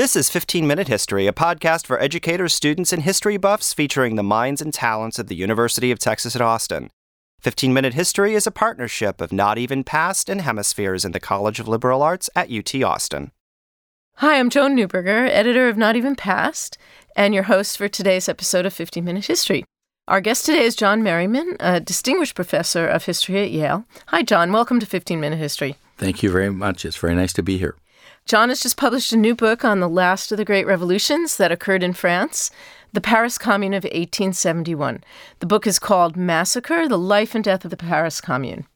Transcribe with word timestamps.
This 0.00 0.16
is 0.16 0.30
15 0.30 0.66
Minute 0.66 0.88
History, 0.88 1.26
a 1.26 1.32
podcast 1.34 1.86
for 1.86 2.00
educators, 2.00 2.54
students, 2.54 2.90
and 2.90 3.02
history 3.02 3.36
buffs 3.36 3.74
featuring 3.74 4.16
the 4.16 4.22
minds 4.22 4.62
and 4.62 4.72
talents 4.72 5.18
of 5.18 5.26
the 5.26 5.34
University 5.34 5.90
of 5.90 5.98
Texas 5.98 6.34
at 6.34 6.40
Austin. 6.40 6.88
15 7.40 7.74
Minute 7.74 7.92
History 7.92 8.32
is 8.32 8.46
a 8.46 8.50
partnership 8.50 9.20
of 9.20 9.30
Not 9.30 9.58
Even 9.58 9.84
Past 9.84 10.30
and 10.30 10.40
Hemispheres 10.40 11.04
in 11.04 11.12
the 11.12 11.20
College 11.20 11.60
of 11.60 11.68
Liberal 11.68 12.00
Arts 12.00 12.30
at 12.34 12.50
UT 12.50 12.74
Austin. 12.82 13.32
Hi, 14.14 14.38
I'm 14.38 14.48
Joan 14.48 14.74
Neuberger, 14.74 15.28
editor 15.28 15.68
of 15.68 15.76
Not 15.76 15.96
Even 15.96 16.16
Past, 16.16 16.78
and 17.14 17.34
your 17.34 17.42
host 17.42 17.76
for 17.76 17.86
today's 17.86 18.26
episode 18.26 18.64
of 18.64 18.72
15 18.72 19.04
Minute 19.04 19.26
History. 19.26 19.66
Our 20.08 20.22
guest 20.22 20.46
today 20.46 20.62
is 20.62 20.76
John 20.76 21.02
Merriman, 21.02 21.58
a 21.60 21.78
distinguished 21.78 22.36
professor 22.36 22.86
of 22.86 23.04
history 23.04 23.42
at 23.42 23.50
Yale. 23.50 23.84
Hi, 24.06 24.22
John. 24.22 24.50
Welcome 24.50 24.80
to 24.80 24.86
15 24.86 25.20
Minute 25.20 25.38
History. 25.38 25.76
Thank 25.98 26.22
you 26.22 26.30
very 26.30 26.48
much. 26.48 26.86
It's 26.86 26.96
very 26.96 27.14
nice 27.14 27.34
to 27.34 27.42
be 27.42 27.58
here. 27.58 27.76
John 28.26 28.48
has 28.48 28.62
just 28.62 28.76
published 28.76 29.12
a 29.12 29.16
new 29.16 29.34
book 29.34 29.64
on 29.64 29.80
the 29.80 29.88
last 29.88 30.30
of 30.30 30.38
the 30.38 30.44
great 30.44 30.66
revolutions 30.66 31.36
that 31.36 31.50
occurred 31.50 31.82
in 31.82 31.92
France, 31.92 32.50
the 32.92 33.00
Paris 33.00 33.38
Commune 33.38 33.74
of 33.74 33.84
1871. 33.84 35.02
The 35.40 35.46
book 35.46 35.66
is 35.66 35.78
called 35.78 36.16
Massacre 36.16 36.88
The 36.88 36.98
Life 36.98 37.34
and 37.34 37.42
Death 37.42 37.64
of 37.64 37.70
the 37.70 37.76
Paris 37.76 38.20
Commune. 38.20 38.66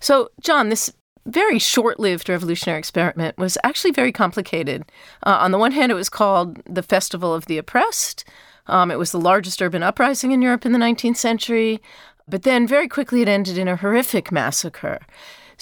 So, 0.00 0.30
John, 0.40 0.68
this 0.68 0.92
very 1.26 1.58
short 1.58 2.00
lived 2.00 2.28
revolutionary 2.28 2.78
experiment 2.78 3.38
was 3.38 3.56
actually 3.62 3.92
very 3.92 4.12
complicated. 4.12 4.84
Uh, 5.24 5.38
on 5.40 5.52
the 5.52 5.58
one 5.58 5.72
hand, 5.72 5.92
it 5.92 5.96
was 5.96 6.08
called 6.08 6.60
the 6.64 6.82
Festival 6.82 7.32
of 7.34 7.46
the 7.46 7.58
Oppressed. 7.58 8.24
Um, 8.66 8.90
it 8.90 8.98
was 8.98 9.12
the 9.12 9.20
largest 9.20 9.60
urban 9.62 9.82
uprising 9.82 10.32
in 10.32 10.42
Europe 10.42 10.66
in 10.66 10.72
the 10.72 10.78
19th 10.78 11.16
century. 11.16 11.80
But 12.28 12.42
then 12.42 12.66
very 12.66 12.88
quickly 12.88 13.22
it 13.22 13.28
ended 13.28 13.58
in 13.58 13.68
a 13.68 13.76
horrific 13.76 14.32
massacre. 14.32 15.00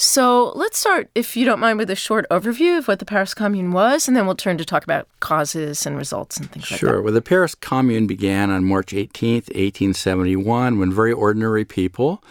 So 0.01 0.53
let's 0.55 0.79
start, 0.79 1.11
if 1.15 1.37
you 1.37 1.45
don't 1.45 1.61
mind, 1.61 1.77
with 1.77 1.91
a 1.91 1.95
short 1.95 2.25
overview 2.31 2.79
of 2.79 2.89
what 2.89 3.01
the 3.01 3.05
Paris 3.05 3.35
Commune 3.35 3.71
was, 3.71 4.09
and 4.09 4.17
then 4.17 4.25
we'll 4.25 4.35
turn 4.35 4.57
to 4.57 4.65
talk 4.65 4.83
about 4.83 5.07
causes 5.21 5.85
and 5.85 5.95
results 5.95 6.39
and 6.39 6.51
things 6.51 6.65
sure. 6.65 6.75
like 6.75 6.81
that. 6.81 6.87
Sure. 6.87 7.03
Well, 7.03 7.13
the 7.13 7.21
Paris 7.21 7.55
Commune 7.55 8.07
began 8.07 8.49
on 8.51 8.65
March 8.65 8.93
18th, 8.93 9.49
1871, 9.49 10.79
when 10.79 10.91
very 10.91 11.13
ordinary 11.13 11.67
people, 11.67 12.25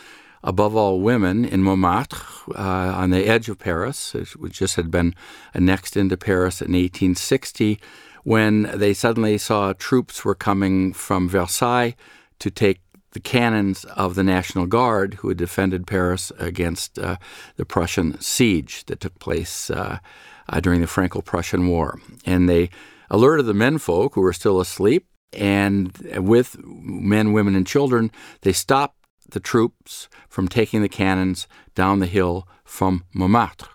above 0.43 0.75
all 0.75 0.99
women, 0.99 1.45
in 1.45 1.61
Montmartre, 1.61 2.17
uh, 2.55 2.59
on 2.59 3.11
the 3.11 3.27
edge 3.27 3.49
of 3.49 3.59
Paris, 3.59 4.13
which 4.35 4.57
just 4.57 4.75
had 4.75 4.89
been 4.89 5.13
annexed 5.53 5.95
into 5.95 6.17
Paris 6.17 6.63
in 6.63 6.71
1860, 6.71 7.79
when 8.23 8.63
they 8.73 8.95
suddenly 8.95 9.37
saw 9.37 9.73
troops 9.73 10.25
were 10.25 10.33
coming 10.33 10.91
from 10.91 11.29
Versailles 11.29 11.95
to 12.39 12.49
take 12.49 12.81
the 13.11 13.19
cannons 13.19 13.85
of 13.85 14.15
the 14.15 14.23
National 14.23 14.65
Guard 14.65 15.15
who 15.15 15.29
had 15.29 15.37
defended 15.37 15.87
Paris 15.87 16.31
against 16.37 16.99
uh, 16.99 17.17
the 17.55 17.65
Prussian 17.65 18.19
siege 18.21 18.85
that 18.85 18.99
took 18.99 19.17
place 19.19 19.69
uh, 19.69 19.99
uh, 20.47 20.59
during 20.59 20.81
the 20.81 20.87
Franco 20.87 21.21
Prussian 21.21 21.67
War. 21.67 21.99
And 22.25 22.47
they 22.47 22.69
alerted 23.09 23.45
the 23.45 23.53
menfolk 23.53 24.13
who 24.13 24.21
were 24.21 24.33
still 24.33 24.59
asleep, 24.59 25.07
and 25.33 25.95
with 26.17 26.57
men, 26.63 27.33
women, 27.33 27.55
and 27.55 27.65
children, 27.65 28.11
they 28.41 28.53
stopped 28.53 28.97
the 29.29 29.39
troops 29.39 30.09
from 30.27 30.47
taking 30.47 30.81
the 30.81 30.89
cannons 30.89 31.47
down 31.75 31.99
the 31.99 32.07
hill 32.07 32.47
from 32.63 33.05
Montmartre. 33.13 33.67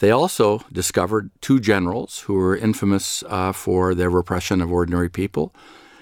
They 0.00 0.10
also 0.10 0.64
discovered 0.72 1.30
two 1.42 1.60
generals 1.60 2.20
who 2.20 2.34
were 2.34 2.56
infamous 2.56 3.22
uh, 3.28 3.52
for 3.52 3.94
their 3.94 4.08
repression 4.08 4.62
of 4.62 4.72
ordinary 4.72 5.10
people 5.10 5.54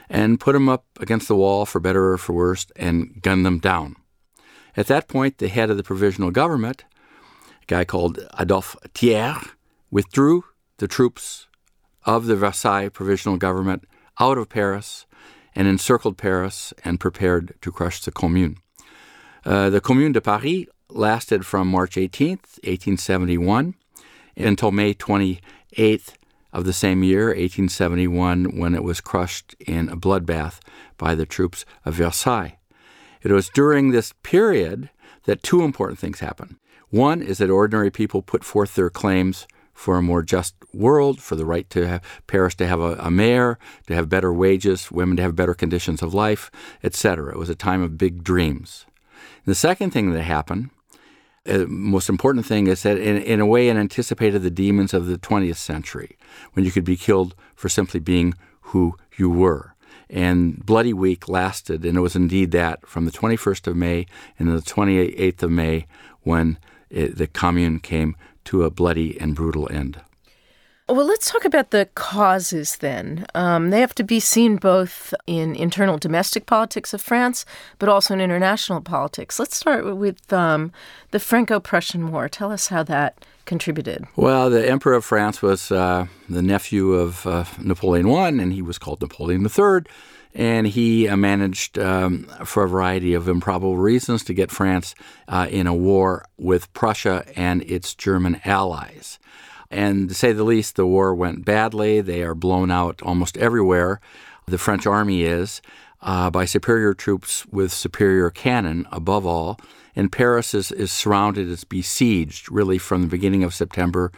and 0.09 0.41
put 0.41 0.53
them 0.53 0.69
up 0.69 0.85
against 1.01 1.29
the 1.29 1.37
wall 1.37 1.67
for 1.67 1.81
better 1.81 2.13
or 2.13 2.19
for 2.19 2.33
worse 2.33 2.67
and 2.77 3.21
gun 3.23 3.43
them 3.43 3.59
down. 3.59 3.97
At 4.77 4.87
that 4.87 5.09
point, 5.09 5.39
the 5.39 5.49
head 5.49 5.71
of 5.71 5.77
the 5.77 5.83
provisional 5.83 6.31
government, 6.31 6.85
a 7.63 7.67
guy 7.67 7.85
called 7.85 8.19
Adolphe 8.39 8.77
Thiers, 8.95 9.43
withdrew 9.91 10.45
the 10.79 10.89
troops 10.89 11.47
of 12.05 12.27
the 12.27 12.37
Versailles 12.37 12.89
provisional 12.89 13.37
government 13.37 13.85
out 14.21 14.39
of 14.39 14.49
Paris 14.49 15.07
and 15.55 15.67
encircled 15.67 16.17
Paris 16.17 16.73
and 16.85 17.01
prepared 17.01 17.55
to 17.63 17.73
crush 17.73 18.01
the 18.01 18.13
Commune. 18.13 18.59
Uh, 19.45 19.71
the 19.71 19.81
Commune 19.81 20.13
de 20.13 20.21
Paris 20.21 20.67
lasted 20.89 21.45
from 21.45 21.69
March 21.69 21.97
18, 21.97 22.31
1871, 22.31 23.75
until 24.37 24.71
May 24.71 24.95
28th, 24.95 26.15
of 26.53 26.65
the 26.65 26.73
same 26.73 27.03
year, 27.03 27.27
1871, 27.27 28.59
when 28.59 28.75
it 28.75 28.83
was 28.83 29.01
crushed 29.01 29.55
in 29.61 29.89
a 29.89 29.97
bloodbath 29.97 30.61
by 30.97 31.15
the 31.15 31.27
troops 31.27 31.65
of 31.85 31.95
Versailles. 31.95 32.59
It 33.23 33.33
was 33.33 33.49
during 33.49 33.91
this 33.91 34.13
period 34.23 34.91
that 35.25 35.43
two 35.43 35.63
important 35.63 35.99
things 35.99 36.21
happened. 36.21 36.57
One 36.91 37.21
is 37.21 37.39
that 37.39 37.51
ordinary 37.51 37.91
people 37.91 38.23
put 38.23 38.45
forth 38.45 38.75
their 38.75 38.91
claims 38.91 39.47
for 39.75 39.97
a 39.97 40.03
more 40.03 40.23
just 40.23 40.55
world, 40.73 41.21
for 41.21 41.37
the 41.37 41.45
right 41.45 41.69
to 41.71 41.87
have 41.87 42.03
Paris 42.27 42.55
to 42.57 42.67
have 42.67 42.81
a, 42.81 42.95
a 42.95 43.11
mayor, 43.11 43.59
to 43.87 43.95
have 43.95 44.09
better 44.09 44.33
wages, 44.33 44.91
women 44.91 45.17
to 45.17 45.23
have 45.23 45.37
better 45.37 45.55
conditions 45.55 46.03
of 46.03 46.15
life, 46.15 46.51
etc. 46.83 47.33
It 47.33 47.39
was 47.39 47.49
a 47.49 47.55
time 47.55 47.83
of 47.83 47.99
big 47.99 48.25
dreams. 48.25 48.87
And 49.45 49.53
the 49.53 49.55
second 49.55 49.91
thing 49.91 50.11
that 50.13 50.23
happened 50.23 50.71
uh, 51.47 51.65
most 51.69 52.09
important 52.09 52.47
thing 52.47 52.67
is 52.67 52.83
that 52.83 52.99
in, 52.99 53.17
in 53.19 53.41
a 53.41 53.47
way 53.47 53.69
it 53.69 53.77
anticipated 53.77 54.43
the 54.43 54.51
demons 54.51 54.93
of 54.95 55.07
the 55.07 55.19
20th 55.19 55.57
century 55.57 56.17
when 56.53 56.65
you 56.65 56.71
could 56.71 56.85
be 56.85 56.97
killed 56.97 57.35
for 57.55 57.69
simply 57.69 58.01
being 58.01 58.35
who 58.61 58.97
you 59.17 59.31
were. 59.31 59.75
And 60.11 60.65
bloody 60.65 60.93
week 60.93 61.29
lasted 61.29 61.85
and 61.85 61.97
it 61.97 62.01
was 62.01 62.17
indeed 62.17 62.51
that 62.53 62.87
from 62.87 63.05
the 63.05 63.11
21st 63.11 63.67
of 63.67 63.77
may 63.77 64.07
and 64.39 64.49
the 64.49 64.63
28th 64.63 65.43
of 65.43 65.51
may 65.51 65.87
when 66.23 66.59
it, 66.91 67.17
the 67.17 67.27
commune 67.27 67.81
came 67.81 68.17
to 68.45 68.65
a 68.65 68.71
bloody 68.71 69.21
and 69.21 69.35
brutal 69.35 69.71
end 69.71 70.01
well, 70.89 71.07
let's 71.07 71.31
talk 71.31 71.45
about 71.45 71.71
the 71.71 71.89
causes 71.95 72.77
then. 72.77 73.27
Um, 73.35 73.71
they 73.71 73.81
have 73.81 73.95
to 73.97 74.05
be 74.05 74.21
seen 74.21 74.57
both 74.57 75.13
in 75.27 75.55
internal 75.55 75.99
domestic 75.99 76.47
politics 76.47 76.95
of 76.95 77.03
France, 77.03 77.45
but 77.79 77.89
also 77.89 78.15
in 78.15 78.21
international 78.21 78.81
politics. 78.81 79.39
Let's 79.39 79.57
start 79.57 79.85
with 79.97 80.33
um, 80.33 80.73
the 81.11 81.21
Franco 81.21 81.61
Prussian 81.61 82.11
War. 82.11 82.29
Tell 82.29 82.51
us 82.51 82.69
how 82.69 82.83
that 82.85 83.25
contributed. 83.45 84.07
Well, 84.17 84.49
the 84.49 84.69
Emperor 84.69 84.95
of 84.95 85.05
France 85.05 85.43
was 85.43 85.71
uh, 85.71 86.07
the 86.29 86.43
nephew 86.43 86.93
of 86.93 87.27
uh, 87.27 87.45
Napoleon 87.61 88.11
I, 88.11 88.29
and 88.29 88.53
he 88.53 88.63
was 88.63 88.79
called 88.79 89.03
Napoleon 89.03 89.45
III. 89.47 89.91
And 90.35 90.67
he 90.69 91.09
uh, 91.09 91.17
managed, 91.17 91.79
um, 91.79 92.31
for 92.45 92.63
a 92.63 92.69
variety 92.69 93.15
of 93.15 93.29
improbable 93.29 93.77
reasons, 93.77 94.23
to 94.25 94.35
get 94.35 94.51
France 94.51 94.95
uh, 95.27 95.49
in 95.51 95.67
a 95.67 95.75
war 95.75 96.27
with 96.39 96.73
Prussia 96.73 97.25
and 97.35 97.63
its 97.63 97.95
German 97.95 98.41
allies. 98.45 99.19
And 99.71 100.09
to 100.09 100.15
say 100.15 100.33
the 100.33 100.45
least, 100.45 100.77
the 100.77 100.87
war 100.87 101.15
went 101.15 101.45
badly. 101.45 102.01
They 102.01 102.23
are 102.23 102.35
blown 102.35 102.71
out 102.71 103.03
almost 103.03 103.37
everywhere. 103.37 104.01
The 104.47 104.59
French 104.59 104.87
army 104.87 105.25
is 105.25 105.61
uh, 106.01 106.31
by 106.31 106.45
superior 106.45 106.95
troops 106.95 107.47
with 107.47 107.73
superior 107.73 108.31
cannon, 108.31 108.87
above 108.91 109.27
all. 109.27 109.59
And 109.95 110.13
Paris 110.13 110.55
is, 110.55 110.71
is 110.73 110.93
surrounded, 110.93 111.49
is 111.49 111.65
besieged 111.65 112.51
really 112.51 112.79
from 112.79 113.03
the 113.03 113.09
beginning 113.09 113.43
of 113.43 113.53
September 113.55 114.13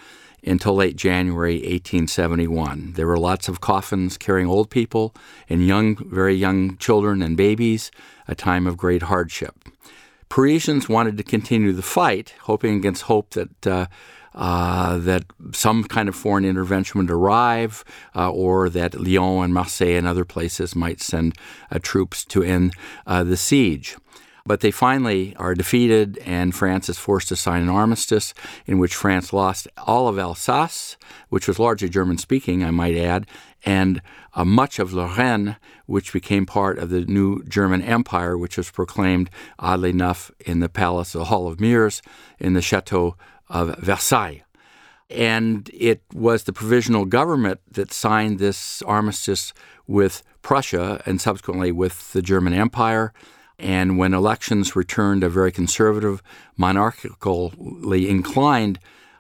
until 0.45 0.75
late 0.75 0.97
January 0.97 1.57
1871. 1.57 2.95
There 2.95 3.07
were 3.07 3.19
lots 3.19 3.49
of 3.49 3.61
coffins 3.61 4.17
carrying 4.17 4.49
old 4.49 4.71
people 4.71 5.15
and 5.49 5.67
young, 5.67 5.97
very 5.97 6.35
young 6.35 6.77
children 6.77 7.23
and 7.23 7.37
babies, 7.37 7.91
a 8.29 8.35
time 8.35 8.67
of 8.67 8.77
great 8.77 9.03
hardship. 9.03 9.55
Parisians 10.29 10.89
wanted 10.89 11.17
to 11.17 11.25
continue 11.25 11.73
the 11.73 11.83
fight, 11.83 12.35
hoping 12.43 12.77
against 12.77 13.03
hope 13.03 13.31
that 13.31 13.67
uh, 13.67 13.87
uh, 14.35 14.99
that 14.99 15.25
some 15.53 15.85
kind 15.85 16.09
of 16.09 16.15
foreign 16.15 16.45
intervention 16.45 17.01
would 17.01 17.11
arrive, 17.11 17.85
uh, 18.15 18.31
or 18.31 18.69
that 18.71 19.01
Lyon 19.01 19.45
and 19.45 19.55
Marseille 19.55 19.97
and 19.97 20.07
other 20.07 20.25
places 20.25 20.77
might 20.77 21.01
send 21.01 21.37
uh, 21.71 21.79
troops 21.81 22.25
to 22.27 22.43
end 22.43 22.73
uh, 23.07 23.25
the 23.25 23.37
siege. 23.37 23.97
But 24.47 24.61
they 24.61 24.71
finally 24.71 25.37
are 25.37 25.55
defeated, 25.55 26.19
and 26.25 26.55
France 26.55 26.89
is 26.89 26.99
forced 26.99 27.29
to 27.29 27.37
sign 27.37 27.63
an 27.63 27.69
armistice 27.69 28.33
in 28.67 28.79
which 28.79 28.95
France 28.95 29.33
lost 29.33 29.69
all 29.77 30.09
of 30.09 30.19
Alsace, 30.19 30.97
which 31.29 31.47
was 31.47 31.59
largely 31.59 31.89
German 31.89 32.19
speaking, 32.19 32.65
I 32.65 32.71
might 32.71 32.97
add, 32.97 33.27
and 33.65 34.01
uh, 34.35 34.45
much 34.45 34.79
of 34.79 34.93
Lorraine, 34.93 35.57
which 35.87 36.13
became 36.13 36.47
part 36.47 36.79
of 36.79 36.89
the 36.89 37.05
new 37.05 37.43
German 37.45 37.83
Empire, 37.83 38.39
which 38.39 38.57
was 38.57 38.71
proclaimed, 38.71 39.29
oddly 39.59 39.91
enough, 39.91 40.31
in 40.41 40.61
the 40.61 40.69
palace, 40.69 41.15
of 41.15 41.21
the 41.21 41.25
Hall 41.27 41.47
of 41.47 41.61
Mirrors, 41.61 42.01
in 42.39 42.55
the 42.55 42.63
Chateau 42.63 43.17
of 43.51 43.77
Versailles. 43.79 44.43
And 45.11 45.69
it 45.75 46.03
was 46.15 46.45
the 46.45 46.53
provisional 46.53 47.05
government 47.05 47.61
that 47.73 47.93
signed 47.93 48.39
this 48.39 48.81
armistice 48.83 49.53
with 49.87 50.23
Prussia 50.41 51.03
and 51.05 51.21
subsequently 51.21 51.73
with 51.73 52.13
the 52.13 52.23
German 52.23 52.55
Empire. 52.55 53.13
And 53.59 53.99
when 53.99 54.15
elections 54.15 54.77
returned 54.77 55.25
a 55.25 55.29
very 55.29 55.53
conservative, 55.53 56.23
monarchically 56.59 58.09
inclined 58.09 58.79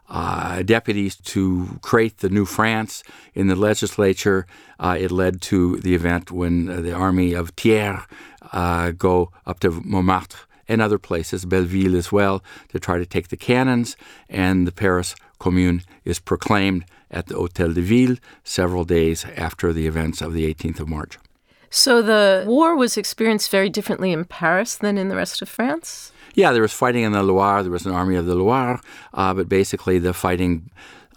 uh, 0.08 0.62
deputies 0.62 1.16
to 1.16 1.78
create 1.82 2.18
the 2.18 2.30
new 2.30 2.44
France 2.44 3.02
in 3.34 3.48
the 3.48 3.56
legislature, 3.56 4.46
uh, 4.78 4.96
it 4.98 5.10
led 5.10 5.40
to 5.42 5.76
the 5.78 5.94
event 5.94 6.30
when 6.30 6.68
uh, 6.68 6.80
the 6.80 6.92
army 6.92 7.32
of 7.32 7.50
Thiers 7.50 8.00
uh, 8.52 8.92
go 8.92 9.30
up 9.44 9.60
to 9.60 9.70
Montmartre 9.84 10.38
and 10.70 10.80
other 10.80 10.98
places, 10.98 11.44
Belleville 11.44 11.96
as 11.96 12.12
well, 12.12 12.42
to 12.68 12.78
try 12.78 12.96
to 12.96 13.04
take 13.04 13.28
the 13.28 13.36
cannons, 13.36 13.96
and 14.28 14.66
the 14.66 14.72
Paris 14.72 15.16
Commune 15.40 15.82
is 16.04 16.20
proclaimed 16.20 16.84
at 17.10 17.26
the 17.26 17.34
Hotel 17.34 17.72
de 17.72 17.80
Ville 17.80 18.16
several 18.44 18.84
days 18.84 19.26
after 19.36 19.72
the 19.72 19.88
events 19.88 20.22
of 20.22 20.32
the 20.32 20.52
18th 20.54 20.78
of 20.78 20.88
March. 20.88 21.18
So 21.70 22.02
the 22.02 22.44
war 22.46 22.76
was 22.76 22.96
experienced 22.96 23.50
very 23.50 23.68
differently 23.68 24.12
in 24.12 24.24
Paris 24.24 24.76
than 24.76 24.96
in 24.96 25.08
the 25.08 25.16
rest 25.16 25.42
of 25.42 25.48
France? 25.48 26.12
Yeah, 26.34 26.52
there 26.52 26.62
was 26.62 26.72
fighting 26.72 27.02
in 27.02 27.12
the 27.12 27.24
Loire. 27.24 27.62
There 27.62 27.72
was 27.72 27.86
an 27.86 27.92
army 27.92 28.14
of 28.14 28.26
the 28.26 28.36
Loire, 28.36 28.80
uh, 29.12 29.34
but 29.34 29.48
basically 29.48 29.98
the 29.98 30.14
fighting 30.14 30.70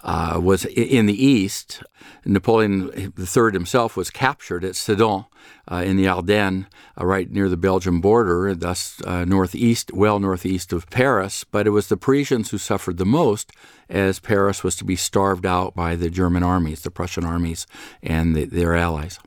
uh, 0.04 0.38
was 0.40 0.66
in 0.66 1.06
the 1.06 1.24
east. 1.24 1.82
Napoleon 2.24 3.12
III 3.18 3.52
himself 3.52 3.96
was 3.96 4.10
captured 4.10 4.64
at 4.64 4.76
Sedan 4.76 5.24
uh, 5.70 5.76
in 5.76 5.96
the 5.96 6.06
Ardennes, 6.06 6.66
uh, 7.00 7.06
right 7.06 7.30
near 7.30 7.48
the 7.48 7.56
Belgian 7.56 8.00
border, 8.00 8.54
thus 8.54 9.00
uh, 9.06 9.24
northeast, 9.24 9.92
well 9.92 10.18
northeast 10.20 10.72
of 10.72 10.88
Paris. 10.90 11.44
But 11.44 11.66
it 11.66 11.70
was 11.70 11.88
the 11.88 11.96
Parisians 11.96 12.50
who 12.50 12.58
suffered 12.58 12.98
the 12.98 13.06
most, 13.06 13.52
as 13.88 14.20
Paris 14.20 14.62
was 14.62 14.76
to 14.76 14.84
be 14.84 14.96
starved 14.96 15.46
out 15.46 15.74
by 15.74 15.96
the 15.96 16.10
German 16.10 16.42
armies, 16.42 16.82
the 16.82 16.90
Prussian 16.90 17.24
armies, 17.24 17.66
and 18.02 18.36
the, 18.36 18.44
their 18.44 18.74
allies. 18.74 19.18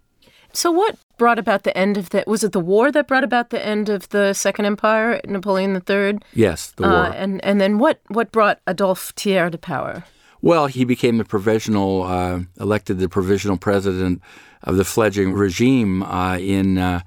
So, 0.53 0.71
what 0.71 0.97
brought 1.18 1.39
about 1.39 1.63
the 1.63 1.75
end 1.77 1.97
of 1.97 2.09
the? 2.09 2.24
Was 2.25 2.44
it 2.44 2.51
the 2.51 2.59
war 2.59 2.91
that 2.91 3.07
brought 3.07 3.24
about 3.24 3.50
the 3.50 3.63
end 3.63 3.89
of 3.89 4.09
the 4.09 4.33
Second 4.33 4.65
Empire, 4.65 5.21
Napoleon 5.25 5.75
III? 5.75 6.19
Yes, 6.33 6.71
the 6.71 6.83
war. 6.83 6.91
Uh, 6.91 7.12
and 7.12 7.44
and 7.44 7.59
then 7.59 7.77
what 7.77 8.00
what 8.07 8.31
brought 8.31 8.59
Adolphe 8.65 9.13
Thiers 9.15 9.51
to 9.51 9.57
power? 9.57 10.03
Well, 10.42 10.68
he 10.68 10.86
became 10.86 11.18
the 11.18 11.25
provisional, 11.25 12.04
uh, 12.04 12.42
elected 12.60 13.00
the 13.00 13.10
provisional 13.10 13.57
president 13.57 14.22
of 14.63 14.78
the 14.78 14.86
fledgling 14.86 15.34
regime 15.34 16.04
uh, 16.04 16.38
in 16.38 16.78
uh, 16.78 17.01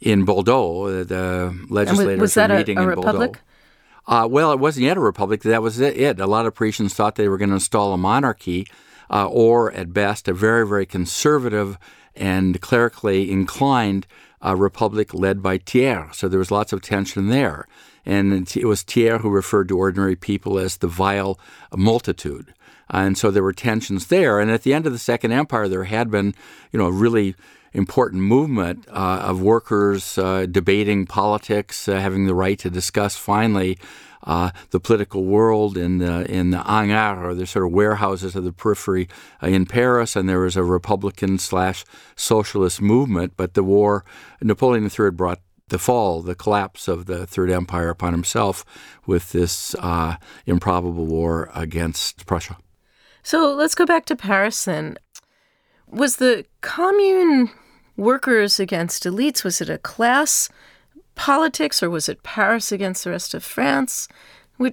in 0.00 0.24
Bordeaux. 0.24 1.04
The 1.04 1.56
legislators 1.68 2.20
was, 2.20 2.36
was 2.36 2.48
were 2.48 2.56
meeting 2.56 2.78
a, 2.78 2.80
a 2.80 2.84
in 2.84 2.88
republic? 2.88 3.32
Bordeaux. 3.32 3.40
Uh, 4.06 4.28
well, 4.28 4.52
it 4.52 4.58
wasn't 4.58 4.84
yet 4.84 4.96
a 4.96 5.00
republic. 5.00 5.42
That 5.42 5.62
was 5.62 5.80
it. 5.80 6.20
A 6.20 6.26
lot 6.26 6.46
of 6.46 6.54
Parisians 6.54 6.94
thought 6.94 7.14
they 7.14 7.28
were 7.28 7.38
going 7.38 7.48
to 7.48 7.54
install 7.54 7.92
a 7.92 7.96
monarchy, 7.96 8.66
uh, 9.10 9.28
or 9.28 9.72
at 9.72 9.92
best, 9.92 10.28
a 10.28 10.34
very, 10.34 10.66
very 10.66 10.84
conservative 10.84 11.78
and 12.14 12.60
clerically 12.60 13.30
inclined 13.30 14.06
uh, 14.44 14.54
republic 14.54 15.14
led 15.14 15.42
by 15.42 15.58
Thiers. 15.58 16.16
So 16.18 16.28
there 16.28 16.38
was 16.38 16.50
lots 16.50 16.72
of 16.72 16.82
tension 16.82 17.28
there. 17.28 17.66
And 18.04 18.54
it 18.54 18.66
was 18.66 18.82
Thiers 18.82 19.22
who 19.22 19.30
referred 19.30 19.68
to 19.68 19.78
ordinary 19.78 20.16
people 20.16 20.58
as 20.58 20.76
the 20.76 20.86
vile 20.86 21.38
multitude. 21.74 22.52
And 22.90 23.16
so 23.16 23.30
there 23.30 23.42
were 23.42 23.52
tensions 23.52 24.06
there. 24.06 24.40
And 24.40 24.50
at 24.50 24.62
the 24.62 24.74
end 24.74 24.86
of 24.86 24.92
the 24.92 24.98
Second 24.98 25.32
Empire, 25.32 25.68
there 25.68 25.84
had 25.84 26.10
been, 26.10 26.34
you 26.72 26.78
know, 26.78 26.86
a 26.86 26.92
really 26.92 27.34
important 27.72 28.22
movement 28.22 28.86
uh, 28.88 29.22
of 29.24 29.42
workers 29.42 30.16
uh, 30.16 30.46
debating 30.46 31.06
politics, 31.06 31.88
uh, 31.88 31.98
having 31.98 32.26
the 32.26 32.34
right 32.34 32.58
to 32.60 32.70
discuss 32.70 33.16
finally 33.16 33.76
uh, 34.24 34.50
the 34.70 34.80
political 34.80 35.24
world 35.24 35.76
in 35.76 35.98
the 35.98 36.30
in 36.30 36.50
the 36.50 36.62
hangars 36.62 37.18
or 37.24 37.34
the 37.34 37.46
sort 37.46 37.66
of 37.66 37.72
warehouses 37.72 38.34
of 38.34 38.44
the 38.44 38.52
periphery 38.52 39.08
uh, 39.42 39.46
in 39.46 39.66
Paris, 39.66 40.16
and 40.16 40.28
there 40.28 40.40
was 40.40 40.56
a 40.56 40.64
Republican 40.64 41.38
slash 41.38 41.84
socialist 42.16 42.80
movement. 42.80 43.34
But 43.36 43.54
the 43.54 43.62
war, 43.62 44.04
Napoleon 44.40 44.88
III 44.90 45.10
brought 45.10 45.40
the 45.68 45.78
fall, 45.78 46.22
the 46.22 46.34
collapse 46.34 46.88
of 46.88 47.06
the 47.06 47.26
Third 47.26 47.50
Empire 47.50 47.90
upon 47.90 48.12
himself 48.12 48.64
with 49.06 49.32
this 49.32 49.74
uh, 49.78 50.16
improbable 50.46 51.06
war 51.06 51.50
against 51.54 52.26
Prussia. 52.26 52.56
So 53.24 53.54
let's 53.54 53.74
go 53.74 53.86
back 53.86 54.04
to 54.06 54.16
Paris 54.16 54.66
then. 54.66 54.98
Was 55.88 56.16
the 56.16 56.44
commune 56.60 57.50
workers 57.96 58.60
against 58.60 59.04
elites? 59.04 59.42
Was 59.42 59.62
it 59.62 59.70
a 59.70 59.78
class 59.78 60.50
politics 61.14 61.82
or 61.82 61.88
was 61.88 62.08
it 62.08 62.22
Paris 62.22 62.70
against 62.70 63.04
the 63.04 63.10
rest 63.10 63.32
of 63.32 63.42
France? 63.42 64.08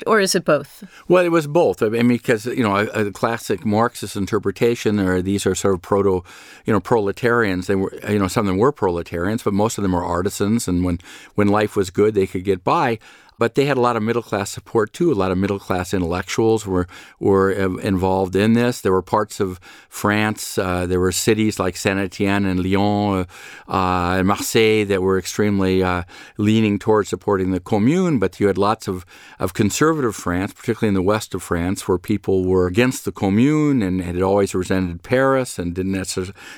Or 0.06 0.19
is 0.19 0.36
it 0.36 0.45
both? 0.45 0.83
Well, 1.07 1.25
it 1.25 1.31
was 1.31 1.48
both. 1.48 1.81
I 1.81 1.89
mean, 1.89 2.09
because 2.09 2.45
you 2.45 2.62
know, 2.62 2.75
a, 2.75 3.07
a, 3.07 3.12
classic 3.12 3.65
Marxist 3.65 4.15
interpretation, 4.15 5.00
or 5.00 5.24
these 5.24 5.48
are 5.48 5.56
sort 5.56 5.74
of 5.74 5.81
proto, 5.81 6.24
you 6.65 6.74
know, 6.74 6.80
proletarians. 6.80 7.65
They 7.65 7.75
were, 7.75 7.92
you 8.07 8.19
know, 8.19 8.27
some 8.27 8.45
of 8.45 8.48
them 8.48 8.57
were 8.57 8.71
proletarians, 8.71 9.42
but 9.42 9.53
most 9.53 9.80
of 9.80 9.81
them 9.81 9.94
were 9.94 10.06
artisans. 10.06 10.68
And 10.68 10.83
when 10.83 11.00
when 11.33 11.48
life 11.48 11.75
was 11.75 11.89
good, 11.89 12.13
they 12.13 12.27
could 12.27 12.44
get 12.44 12.63
by. 12.63 13.00
But 13.41 13.55
they 13.55 13.65
had 13.65 13.75
a 13.75 13.81
lot 13.81 13.95
of 13.95 14.03
middle 14.03 14.21
class 14.21 14.51
support 14.51 14.93
too. 14.93 15.11
A 15.11 15.15
lot 15.15 15.31
of 15.31 15.38
middle 15.39 15.57
class 15.57 15.95
intellectuals 15.95 16.67
were 16.67 16.85
were 17.19 17.51
involved 17.51 18.35
in 18.35 18.53
this. 18.53 18.81
There 18.81 18.91
were 18.91 19.01
parts 19.01 19.39
of 19.39 19.59
France. 19.89 20.59
Uh, 20.59 20.85
there 20.85 20.99
were 20.99 21.11
cities 21.11 21.57
like 21.57 21.75
Saint 21.75 21.97
Etienne 21.97 22.45
and 22.45 22.59
Lyon 22.63 23.25
uh, 23.67 24.19
and 24.19 24.27
Marseille 24.27 24.85
that 24.85 25.01
were 25.01 25.17
extremely 25.17 25.81
uh, 25.81 26.03
leaning 26.38 26.77
towards 26.77 27.09
supporting 27.09 27.49
the 27.49 27.59
Commune. 27.59 28.19
But 28.19 28.39
you 28.39 28.45
had 28.45 28.59
lots 28.59 28.88
of 28.88 29.07
of 29.39 29.55
conservative 29.55 30.15
France, 30.15 30.53
particularly 30.53 30.89
in 30.89 30.93
the 30.93 31.09
west 31.13 31.33
of 31.33 31.41
France, 31.41 31.88
where 31.88 31.97
people 31.97 32.45
were 32.45 32.67
against 32.67 33.05
the 33.05 33.11
Commune 33.11 33.81
and 33.81 34.03
had 34.03 34.21
always 34.21 34.53
resented 34.53 35.01
Paris 35.01 35.57
and 35.57 35.73
didn't 35.73 35.93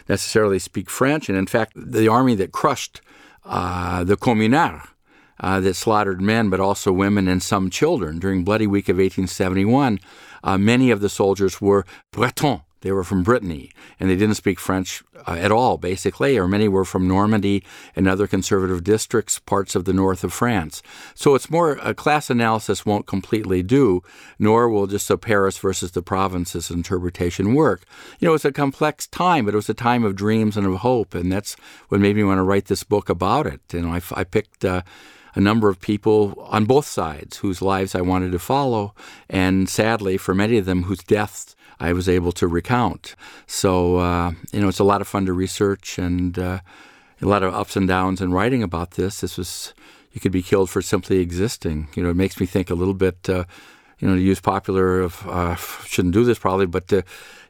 necessarily 0.10 0.60
speak 0.60 0.90
French. 0.90 1.30
And 1.30 1.38
in 1.38 1.48
fact, 1.48 1.72
the 1.78 2.10
army 2.10 2.36
that 2.36 2.52
crushed 2.52 3.00
uh, 3.46 4.04
the 4.04 4.18
Communards 4.18 4.93
uh, 5.40 5.60
that 5.60 5.76
slaughtered 5.76 6.22
men, 6.22 6.50
but 6.50 6.60
also 6.60 6.92
women 6.92 7.28
and 7.28 7.42
some 7.42 7.70
children. 7.70 8.20
During 8.20 8.44
Bloody 8.44 8.68
Week 8.68 8.90
of 8.90 8.98
1871, 8.98 10.00
uh, 10.44 10.58
many 10.58 10.92
of 10.92 11.00
the 11.00 11.10
soldiers 11.10 11.62
were 11.62 11.86
Bretons. 12.12 12.62
They 12.84 12.92
were 12.92 13.06
from 13.06 13.24
Brittany, 13.24 13.72
and 13.98 14.10
they 14.10 14.18
didn't 14.18 14.36
speak 14.36 14.60
French 14.60 15.04
uh, 15.26 15.38
at 15.40 15.54
all, 15.54 15.78
basically, 15.78 16.38
or 16.38 16.50
many 16.50 16.68
were 16.68 16.84
from 16.84 17.08
Normandy 17.08 17.64
and 17.96 18.10
other 18.10 18.28
conservative 18.28 18.84
districts, 18.84 19.40
parts 19.40 19.74
of 19.74 19.86
the 19.86 19.94
north 19.94 20.22
of 20.26 20.34
France. 20.34 20.84
So 21.16 21.34
it's 21.34 21.50
more, 21.50 21.80
a 21.82 21.94
class 21.94 22.30
analysis 22.30 22.86
won't 22.86 23.06
completely 23.06 23.64
do, 23.64 24.04
nor 24.38 24.68
will 24.68 24.86
just 24.86 25.10
a 25.10 25.18
Paris 25.18 25.58
versus 25.58 25.92
the 25.92 26.02
provinces 26.02 26.70
interpretation 26.70 27.54
work. 27.54 27.86
You 28.20 28.28
know, 28.28 28.34
it's 28.34 28.44
a 28.44 28.52
complex 28.52 29.08
time, 29.08 29.46
but 29.46 29.54
it 29.54 29.58
was 29.58 29.70
a 29.70 29.74
time 29.74 30.04
of 30.04 30.18
dreams 30.18 30.58
and 30.58 30.68
of 30.68 30.76
hope, 30.80 31.16
and 31.16 31.32
that's 31.32 31.56
what 31.88 32.02
made 32.02 32.18
me 32.18 32.26
want 32.26 32.40
to 32.40 32.44
write 32.44 32.66
this 32.66 32.84
book 32.84 33.08
about 33.08 33.48
it. 33.48 33.62
You 33.72 33.84
know, 33.84 33.94
I, 33.94 34.02
I 34.12 34.26
picked. 34.26 34.66
Uh, 34.66 34.82
a 35.36 35.42
number 35.42 35.70
of 35.70 35.80
people 35.80 36.48
on 36.50 36.66
both 36.66 36.86
sides 36.86 37.38
whose 37.38 37.62
lives 37.62 37.96
I 37.96 38.02
wanted 38.02 38.32
to 38.32 38.40
follow, 38.40 38.94
and 39.30 39.68
sadly, 39.70 40.18
for 40.18 40.34
many 40.34 40.58
of 40.58 40.66
them, 40.66 40.84
whose 40.84 41.04
deaths 41.04 41.56
I 41.80 41.94
was 41.94 42.08
able 42.08 42.32
to 42.34 42.48
recount. 42.48 43.16
So, 43.48 43.98
uh, 43.98 44.32
you 44.52 44.62
know, 44.62 44.68
it's 44.68 44.80
a 44.80 44.84
lot 44.84 45.02
of 45.02 45.08
fun 45.08 45.26
to 45.26 45.34
research 45.34 45.98
and 45.98 46.38
uh, 46.38 46.60
a 47.22 47.26
lot 47.26 47.44
of 47.44 47.54
ups 47.54 47.76
and 47.76 47.88
downs 47.88 48.22
in 48.22 48.32
writing 48.32 48.64
about 48.64 48.92
this. 48.92 49.22
This 49.22 49.38
was, 49.38 49.74
you 50.12 50.22
could 50.22 50.32
be 50.32 50.44
killed 50.44 50.70
for 50.70 50.82
simply 50.82 51.20
existing. 51.20 51.90
You 51.96 52.04
know, 52.04 52.10
it 52.10 52.16
makes 52.16 52.40
me 52.40 52.46
think 52.46 52.70
a 52.70 52.76
little 52.76 52.94
bit. 52.94 53.30
Uh, 53.30 53.46
you 54.00 54.10
know, 54.10 54.16
to 54.16 54.22
use 54.22 54.42
popular, 54.42 55.00
of, 55.00 55.26
uh, 55.30 55.56
shouldn't 55.56 56.14
do 56.14 56.26
this 56.26 56.38
probably, 56.38 56.66
but 56.66 56.92
uh, 56.92 57.04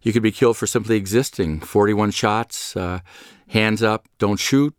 you 0.04 0.14
could 0.14 0.22
be 0.22 0.32
killed 0.32 0.56
for 0.56 0.68
simply 0.68 0.98
existing. 0.98 1.60
41 1.60 2.12
shots, 2.12 2.78
uh, 2.78 3.00
hands 3.48 3.82
up, 3.82 4.08
don't 4.20 4.40
shoot, 4.40 4.76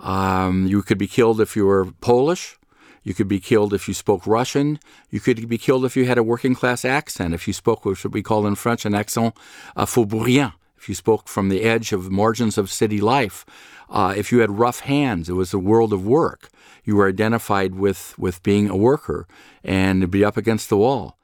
um, 0.00 0.66
you 0.66 0.82
could 0.82 0.98
be 0.98 1.06
killed 1.06 1.40
if 1.40 1.56
you 1.56 1.66
were 1.66 1.86
Polish. 2.00 2.56
You 3.02 3.14
could 3.14 3.28
be 3.28 3.40
killed 3.40 3.72
if 3.72 3.88
you 3.88 3.94
spoke 3.94 4.26
Russian. 4.26 4.78
You 5.10 5.20
could 5.20 5.48
be 5.48 5.58
killed 5.58 5.84
if 5.84 5.96
you 5.96 6.04
had 6.04 6.18
a 6.18 6.22
working 6.22 6.54
class 6.54 6.84
accent, 6.84 7.32
if 7.34 7.46
you 7.46 7.54
spoke 7.54 7.84
what 7.84 8.04
we 8.06 8.22
call 8.22 8.46
in 8.46 8.54
French 8.54 8.84
an 8.84 8.94
accent 8.94 9.34
uh, 9.74 9.86
faubourien, 9.86 10.52
if 10.76 10.88
you 10.88 10.94
spoke 10.94 11.28
from 11.28 11.48
the 11.48 11.62
edge 11.62 11.92
of 11.92 12.10
margins 12.10 12.58
of 12.58 12.70
city 12.70 13.00
life. 13.00 13.46
Uh, 13.88 14.14
if 14.16 14.30
you 14.30 14.40
had 14.40 14.58
rough 14.58 14.80
hands, 14.80 15.28
it 15.28 15.32
was 15.32 15.52
a 15.52 15.58
world 15.58 15.92
of 15.92 16.06
work. 16.06 16.50
You 16.84 16.96
were 16.96 17.08
identified 17.08 17.74
with, 17.74 18.18
with 18.18 18.42
being 18.42 18.68
a 18.68 18.76
worker 18.76 19.26
and 19.64 20.10
be 20.10 20.24
up 20.24 20.36
against 20.36 20.68
the 20.68 20.76
wall. 20.76 21.18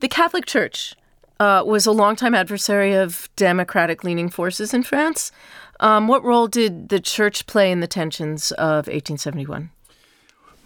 The 0.00 0.08
Catholic 0.08 0.46
Church 0.46 0.94
uh, 1.40 1.64
was 1.66 1.86
a 1.86 1.92
longtime 1.92 2.34
adversary 2.34 2.92
of 2.92 3.28
democratic 3.34 4.04
leaning 4.04 4.28
forces 4.28 4.72
in 4.72 4.84
France. 4.84 5.32
Um, 5.80 6.06
what 6.06 6.22
role 6.22 6.46
did 6.46 6.90
the 6.90 7.00
church 7.00 7.46
play 7.46 7.72
in 7.72 7.80
the 7.80 7.86
tensions 7.86 8.52
of 8.52 8.86
1871? 8.86 9.70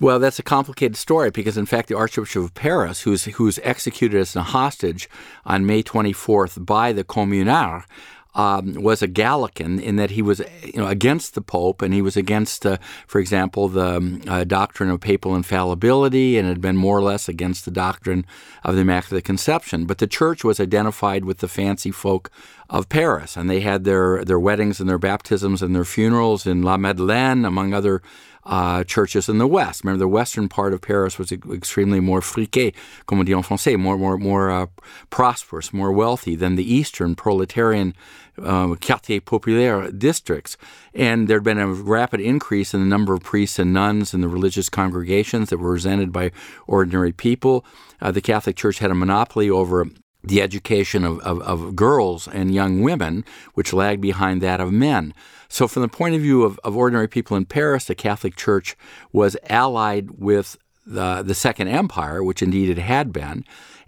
Well, 0.01 0.19
that's 0.19 0.41
a 0.41 0.43
complicated 0.43 0.97
story 0.97 1.31
because, 1.31 1.57
in 1.57 1.67
fact, 1.67 1.89
the 1.89 1.97
Archbishop 1.97 2.43
of 2.43 2.55
Paris, 2.55 3.03
who's 3.03 3.25
who's 3.25 3.61
executed 3.63 4.21
as 4.21 4.35
a 4.35 4.43
hostage 4.43 5.09
on 5.47 5.65
May 5.65 5.85
24th 5.85 6.67
by 6.67 6.93
the 6.93 7.05
Communards, 7.05 7.85
um, 8.35 8.75
was 8.75 9.03
a 9.03 9.07
Gallican 9.07 9.79
in 9.79 9.97
that 9.97 10.11
he 10.11 10.23
was, 10.23 10.41
you 10.65 10.81
know, 10.81 10.89
against 10.89 11.35
the 11.35 11.41
Pope 11.41 11.83
and 11.83 11.95
he 11.95 12.03
was 12.03 12.17
against, 12.17 12.67
uh, 12.67 12.79
for 13.07 13.21
example, 13.21 13.69
the 13.69 13.97
um, 13.97 14.23
uh, 14.27 14.45
doctrine 14.45 14.91
of 14.91 15.01
papal 15.01 15.37
infallibility 15.37 16.37
and 16.37 16.49
had 16.49 16.61
been 16.61 16.77
more 16.77 16.99
or 16.99 17.03
less 17.03 17.29
against 17.29 17.65
the 17.65 17.71
doctrine 17.71 18.27
of 18.65 18.75
the 18.75 18.81
Immaculate 18.81 19.25
Conception. 19.25 19.87
But 19.87 19.99
the 19.99 20.07
Church 20.07 20.43
was 20.43 20.59
identified 20.59 21.25
with 21.25 21.39
the 21.39 21.49
fancy 21.49 21.91
folk 21.91 22.31
of 22.75 22.89
Paris, 22.89 23.37
and 23.37 23.49
they 23.49 23.61
had 23.61 23.85
their 23.85 24.25
their 24.25 24.41
weddings 24.41 24.81
and 24.81 24.89
their 24.89 24.99
baptisms 24.99 25.63
and 25.63 25.77
their 25.77 25.85
funerals 25.85 26.45
in 26.45 26.61
La 26.63 26.77
Madeleine, 26.77 27.45
among 27.45 27.73
other 27.73 28.03
uh, 28.47 28.83
churches 28.83 29.29
in 29.29 29.39
the 29.39 29.47
West. 29.47 29.85
Remember, 29.85 30.01
the 30.01 30.09
western 30.09 30.49
part 30.49 30.75
of 30.75 30.81
Paris 30.81 31.17
was 31.17 31.31
extremely 31.31 32.01
more 32.01 32.21
friqué, 32.21 32.75
comme 33.07 33.21
on 33.21 33.27
dit 33.27 33.33
en 33.33 33.45
français, 33.45 33.79
more 33.79 33.97
more 33.97 34.19
more 34.19 34.51
uh, 34.51 34.67
prosperous, 35.09 35.73
more 35.73 35.93
wealthy 35.93 36.35
than 36.35 36.57
the 36.57 36.75
eastern 36.75 37.15
proletarian 37.15 37.95
uh, 38.43 38.75
quartier 38.75 39.21
populaire 39.21 39.93
districts. 39.93 40.57
And 40.93 41.29
there 41.29 41.37
had 41.37 41.45
been 41.45 41.61
a 41.61 41.73
rapid 41.73 42.21
increase 42.21 42.75
in 42.75 42.81
the 42.81 42.87
number 42.87 43.15
of 43.15 43.23
priests 43.23 43.61
and 43.61 43.73
nuns 43.73 44.13
in 44.13 44.21
the 44.21 44.29
religious 44.29 44.69
congregations 44.69 45.51
that 45.51 45.59
were 45.59 45.71
resented 45.71 46.11
by 46.11 46.33
ordinary 46.67 47.13
people. 47.13 47.65
Uh, 48.01 48.11
the 48.11 48.21
Catholic 48.21 48.57
Church 48.57 48.81
had 48.81 48.91
a 48.91 48.97
monopoly 48.97 49.49
over 49.49 49.87
the 50.25 50.41
education 50.41 51.05
of, 51.05 51.21
of, 51.21 51.41
of, 51.43 51.77
girls 51.77 52.27
and 52.27 52.55
young 52.55 52.83
women, 52.83 53.25
which 53.55 53.73
lagged 53.73 54.01
behind 54.01 54.41
that 54.41 54.61
of 54.61 54.73
men. 54.73 55.13
So, 55.49 55.69
from 55.69 55.83
the 55.83 55.89
point 55.89 56.15
of 56.15 56.23
view 56.23 56.43
of, 56.43 56.59
of 56.65 56.77
ordinary 56.77 57.09
people 57.09 57.37
in 57.37 57.45
Paris, 57.45 57.85
the 57.85 57.95
Catholic 57.95 58.35
Church 58.35 58.77
was 59.13 59.37
allied 59.49 60.13
with 60.19 60.57
the, 60.87 61.23
the 61.23 61.35
Second 61.35 61.69
Empire, 61.69 62.23
which 62.23 62.43
indeed 62.43 62.71
it 62.71 62.81
had 62.81 63.13
been, 63.13 63.45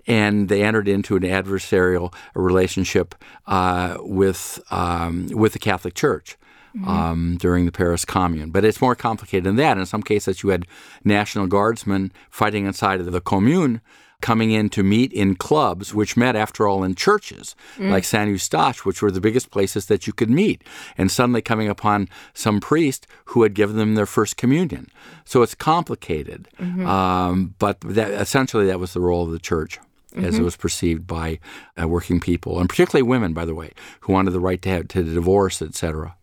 and 0.06 0.48
they 0.48 0.62
entered 0.62 0.88
into 0.88 1.16
an 1.16 1.22
adversarial 1.22 2.12
relationship 2.34 3.14
uh, 3.46 3.96
with 4.00 4.62
um, 4.70 5.28
with 5.28 5.52
the 5.54 5.58
Catholic 5.58 5.94
Church. 5.94 6.36
Mm-hmm. 6.76 6.88
Um, 6.90 7.36
during 7.38 7.64
the 7.64 7.72
Paris 7.72 8.04
Commune. 8.04 8.50
But 8.50 8.62
it's 8.62 8.82
more 8.82 8.94
complicated 8.94 9.44
than 9.44 9.56
that. 9.56 9.78
In 9.78 9.86
some 9.86 10.02
cases, 10.02 10.42
you 10.42 10.50
had 10.50 10.66
National 11.04 11.46
Guardsmen 11.46 12.12
fighting 12.28 12.66
inside 12.66 13.00
of 13.00 13.10
the 13.10 13.20
Commune 13.22 13.80
coming 14.20 14.50
in 14.50 14.68
to 14.70 14.82
meet 14.82 15.12
in 15.12 15.34
clubs, 15.34 15.94
which 15.94 16.16
met, 16.16 16.36
after 16.36 16.66
all, 16.66 16.82
in 16.82 16.94
churches 16.94 17.54
mm. 17.76 17.90
like 17.90 18.04
Saint 18.04 18.30
Eustache, 18.30 18.84
which 18.84 19.02
were 19.02 19.10
the 19.10 19.20
biggest 19.20 19.50
places 19.50 19.86
that 19.86 20.06
you 20.06 20.12
could 20.12 20.30
meet, 20.30 20.62
and 20.96 21.10
suddenly 21.10 21.42
coming 21.42 21.68
upon 21.68 22.08
some 22.34 22.60
priest 22.60 23.06
who 23.26 23.42
had 23.42 23.54
given 23.54 23.76
them 23.76 23.94
their 23.94 24.06
first 24.06 24.36
communion. 24.36 24.88
So 25.24 25.42
it's 25.42 25.54
complicated, 25.54 26.48
mm-hmm. 26.58 26.86
um, 26.86 27.54
but 27.58 27.80
that, 27.80 28.10
essentially 28.10 28.66
that 28.66 28.80
was 28.80 28.92
the 28.92 29.00
role 29.00 29.24
of 29.24 29.32
the 29.32 29.38
church 29.38 29.78
as 30.14 30.34
mm-hmm. 30.34 30.40
it 30.40 30.44
was 30.44 30.56
perceived 30.56 31.06
by 31.06 31.38
uh, 31.80 31.86
working 31.86 32.20
people, 32.20 32.58
and 32.58 32.68
particularly 32.70 33.02
women, 33.02 33.34
by 33.34 33.44
the 33.44 33.54
way, 33.54 33.72
who 34.00 34.14
wanted 34.14 34.30
the 34.30 34.40
right 34.40 34.62
to 34.62 34.68
have 34.70 34.88
to 34.88 35.02
divorce, 35.02 35.60
etc. 35.60 36.16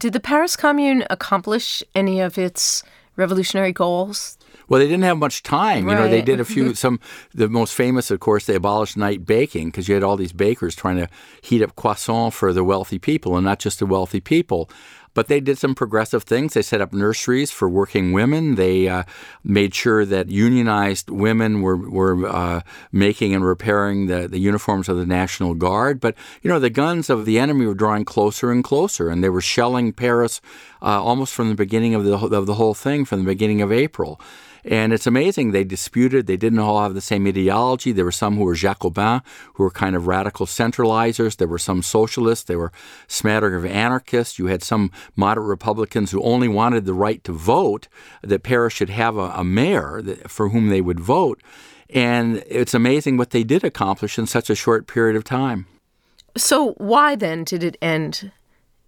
Did 0.00 0.12
the 0.12 0.20
Paris 0.20 0.56
Commune 0.56 1.04
accomplish 1.10 1.82
any 1.94 2.20
of 2.20 2.36
its 2.36 2.82
revolutionary 3.18 3.72
goals? 3.72 4.38
Well, 4.68 4.80
they 4.80 4.86
didn't 4.86 5.04
have 5.04 5.18
much 5.18 5.42
time. 5.42 5.84
Right. 5.84 5.92
You 5.92 5.98
know, 5.98 6.08
they 6.08 6.22
did 6.22 6.40
a 6.40 6.44
few. 6.44 6.74
some 6.84 7.00
the 7.34 7.48
most 7.48 7.74
famous, 7.74 8.10
of 8.10 8.20
course, 8.20 8.46
they 8.46 8.54
abolished 8.54 8.96
night 8.96 9.26
baking 9.26 9.68
because 9.68 9.88
you 9.88 9.94
had 9.94 10.04
all 10.04 10.16
these 10.16 10.32
bakers 10.32 10.74
trying 10.74 10.96
to 10.96 11.08
heat 11.42 11.62
up 11.62 11.74
croissants 11.74 12.34
for 12.34 12.52
the 12.52 12.64
wealthy 12.64 12.98
people, 12.98 13.36
and 13.36 13.44
not 13.44 13.58
just 13.58 13.80
the 13.80 13.86
wealthy 13.86 14.20
people. 14.20 14.70
But 15.14 15.28
they 15.28 15.40
did 15.40 15.58
some 15.58 15.74
progressive 15.74 16.22
things. 16.22 16.54
They 16.54 16.62
set 16.62 16.80
up 16.80 16.92
nurseries 16.92 17.50
for 17.50 17.68
working 17.68 18.12
women. 18.12 18.54
They 18.54 18.88
uh, 18.88 19.04
made 19.42 19.74
sure 19.74 20.04
that 20.04 20.28
unionized 20.28 21.10
women 21.10 21.60
were, 21.60 21.76
were 21.76 22.26
uh, 22.26 22.60
making 22.92 23.34
and 23.34 23.44
repairing 23.44 24.06
the, 24.06 24.28
the 24.28 24.38
uniforms 24.38 24.88
of 24.88 24.96
the 24.96 25.06
National 25.06 25.54
Guard. 25.54 26.00
But, 26.00 26.14
you 26.42 26.50
know, 26.50 26.60
the 26.60 26.70
guns 26.70 27.10
of 27.10 27.24
the 27.24 27.38
enemy 27.38 27.66
were 27.66 27.74
drawing 27.74 28.04
closer 28.04 28.50
and 28.50 28.62
closer, 28.62 29.08
and 29.08 29.22
they 29.22 29.30
were 29.30 29.40
shelling 29.40 29.92
Paris 29.92 30.40
uh, 30.82 31.02
almost 31.02 31.34
from 31.34 31.48
the 31.48 31.54
beginning 31.54 31.94
of 31.94 32.04
the, 32.04 32.16
of 32.16 32.46
the 32.46 32.54
whole 32.54 32.74
thing, 32.74 33.04
from 33.04 33.20
the 33.20 33.26
beginning 33.26 33.60
of 33.62 33.72
April. 33.72 34.20
And 34.68 34.92
it's 34.92 35.06
amazing. 35.06 35.52
They 35.52 35.64
disputed. 35.64 36.26
They 36.26 36.36
didn't 36.36 36.58
all 36.58 36.82
have 36.82 36.92
the 36.92 37.00
same 37.00 37.26
ideology. 37.26 37.90
There 37.90 38.04
were 38.04 38.12
some 38.12 38.36
who 38.36 38.44
were 38.44 38.54
Jacobins, 38.54 39.22
who 39.54 39.62
were 39.62 39.70
kind 39.70 39.96
of 39.96 40.06
radical 40.06 40.44
centralizers. 40.44 41.38
There 41.38 41.48
were 41.48 41.58
some 41.58 41.80
socialists. 41.80 42.44
There 42.44 42.58
were 42.58 42.72
smattering 43.06 43.54
of 43.54 43.64
anarchists. 43.64 44.38
You 44.38 44.46
had 44.46 44.62
some 44.62 44.92
moderate 45.16 45.48
Republicans 45.48 46.10
who 46.10 46.22
only 46.22 46.48
wanted 46.48 46.84
the 46.84 46.92
right 46.92 47.24
to 47.24 47.32
vote, 47.32 47.88
that 48.22 48.42
Paris 48.42 48.74
should 48.74 48.90
have 48.90 49.16
a, 49.16 49.30
a 49.30 49.42
mayor 49.42 50.02
that, 50.02 50.30
for 50.30 50.50
whom 50.50 50.68
they 50.68 50.82
would 50.82 51.00
vote. 51.00 51.42
And 51.88 52.44
it's 52.46 52.74
amazing 52.74 53.16
what 53.16 53.30
they 53.30 53.44
did 53.44 53.64
accomplish 53.64 54.18
in 54.18 54.26
such 54.26 54.50
a 54.50 54.54
short 54.54 54.86
period 54.86 55.16
of 55.16 55.24
time. 55.24 55.64
So, 56.36 56.72
why 56.74 57.16
then 57.16 57.42
did 57.42 57.64
it 57.64 57.78
end 57.80 58.32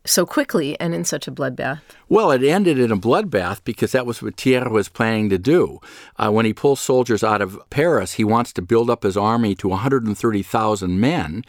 so 0.05 0.25
quickly 0.25 0.79
and 0.81 0.95
in 0.95 1.05
such 1.05 1.29
a 1.29 1.33
bloodbath? 1.33 1.81
Well, 2.09 2.31
it 2.31 2.43
ended 2.43 2.79
in 2.79 2.91
a 2.91 2.97
bloodbath 2.97 3.63
because 3.65 3.93
that 3.93 4.07
was 4.07 4.23
what 4.23 4.37
Thiers 4.37 4.69
was 4.69 4.89
planning 4.89 5.29
to 5.31 5.39
do. 5.39 5.81
Uh, 6.17 6.31
when 6.31 6.47
he 6.47 6.53
pulls 6.53 6.81
soldiers 6.81 7.23
out 7.23 7.43
of 7.43 7.59
Paris, 7.71 8.15
he 8.15 8.25
wants 8.25 8.53
to 8.55 8.63
build 8.63 8.91
up 8.91 9.03
his 9.03 9.17
army 9.17 9.55
to 9.57 9.69
130,000 9.69 11.01
men. 11.01 11.45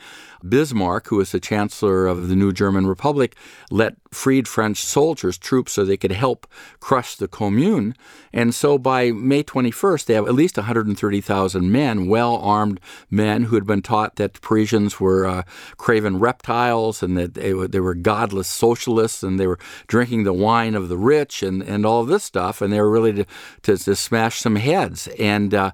Bismarck, 0.48 1.08
who 1.08 1.18
was 1.18 1.32
the 1.32 1.40
chancellor 1.40 2.08
of 2.08 2.28
the 2.28 2.36
new 2.36 2.52
German 2.52 2.88
Republic, 2.88 3.36
let 3.70 3.96
freed 4.12 4.48
French 4.48 4.84
soldiers, 4.84 5.38
troops, 5.38 5.74
so 5.74 5.86
they 5.86 5.98
could 5.98 6.12
help 6.12 6.48
crush 6.80 7.16
the 7.16 7.28
Commune. 7.28 7.96
And 8.34 8.54
so 8.54 8.78
by 8.78 9.12
May 9.12 9.44
21st, 9.44 10.06
they 10.06 10.14
have 10.16 10.28
at 10.28 10.34
least 10.34 10.58
130,000 10.58 11.72
men, 11.72 12.08
well 12.08 12.38
armed 12.38 12.80
men 13.10 13.44
who 13.44 13.56
had 13.56 13.66
been 13.66 13.82
taught 13.82 14.16
that 14.16 14.34
the 14.34 14.40
Parisians 14.40 15.00
were 15.00 15.26
uh, 15.26 15.44
craven 15.78 16.20
reptiles 16.20 17.04
and 17.04 17.18
that 17.18 17.36
they 17.36 17.54
were, 17.54 17.68
they 17.68 17.80
were 17.80 17.96
godless 17.96 18.48
socialists 18.52 19.24
and 19.24 19.40
they 19.40 19.48
were 19.48 19.60
drinking 19.88 20.24
the 20.24 20.34
wine 20.34 20.76
of 20.76 20.90
the 20.90 20.98
rich 20.98 21.44
and, 21.44 21.62
and 21.62 21.86
all 21.86 22.04
this 22.04 22.24
stuff. 22.24 22.62
And 22.62 22.72
they 22.72 22.80
were 22.80 22.92
really 22.92 23.14
to, 23.14 23.26
to, 23.64 23.78
to 23.78 23.96
smash 23.96 24.40
some 24.40 24.56
heads. 24.56 25.08
And 25.20 25.54
uh, 25.54 25.72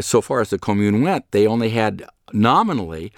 so 0.00 0.20
far 0.20 0.40
as 0.40 0.50
the 0.50 0.58
Commune 0.58 1.02
went, 1.02 1.30
they 1.30 1.46
only 1.46 1.70
had 1.70 2.04
nominally 2.32 3.12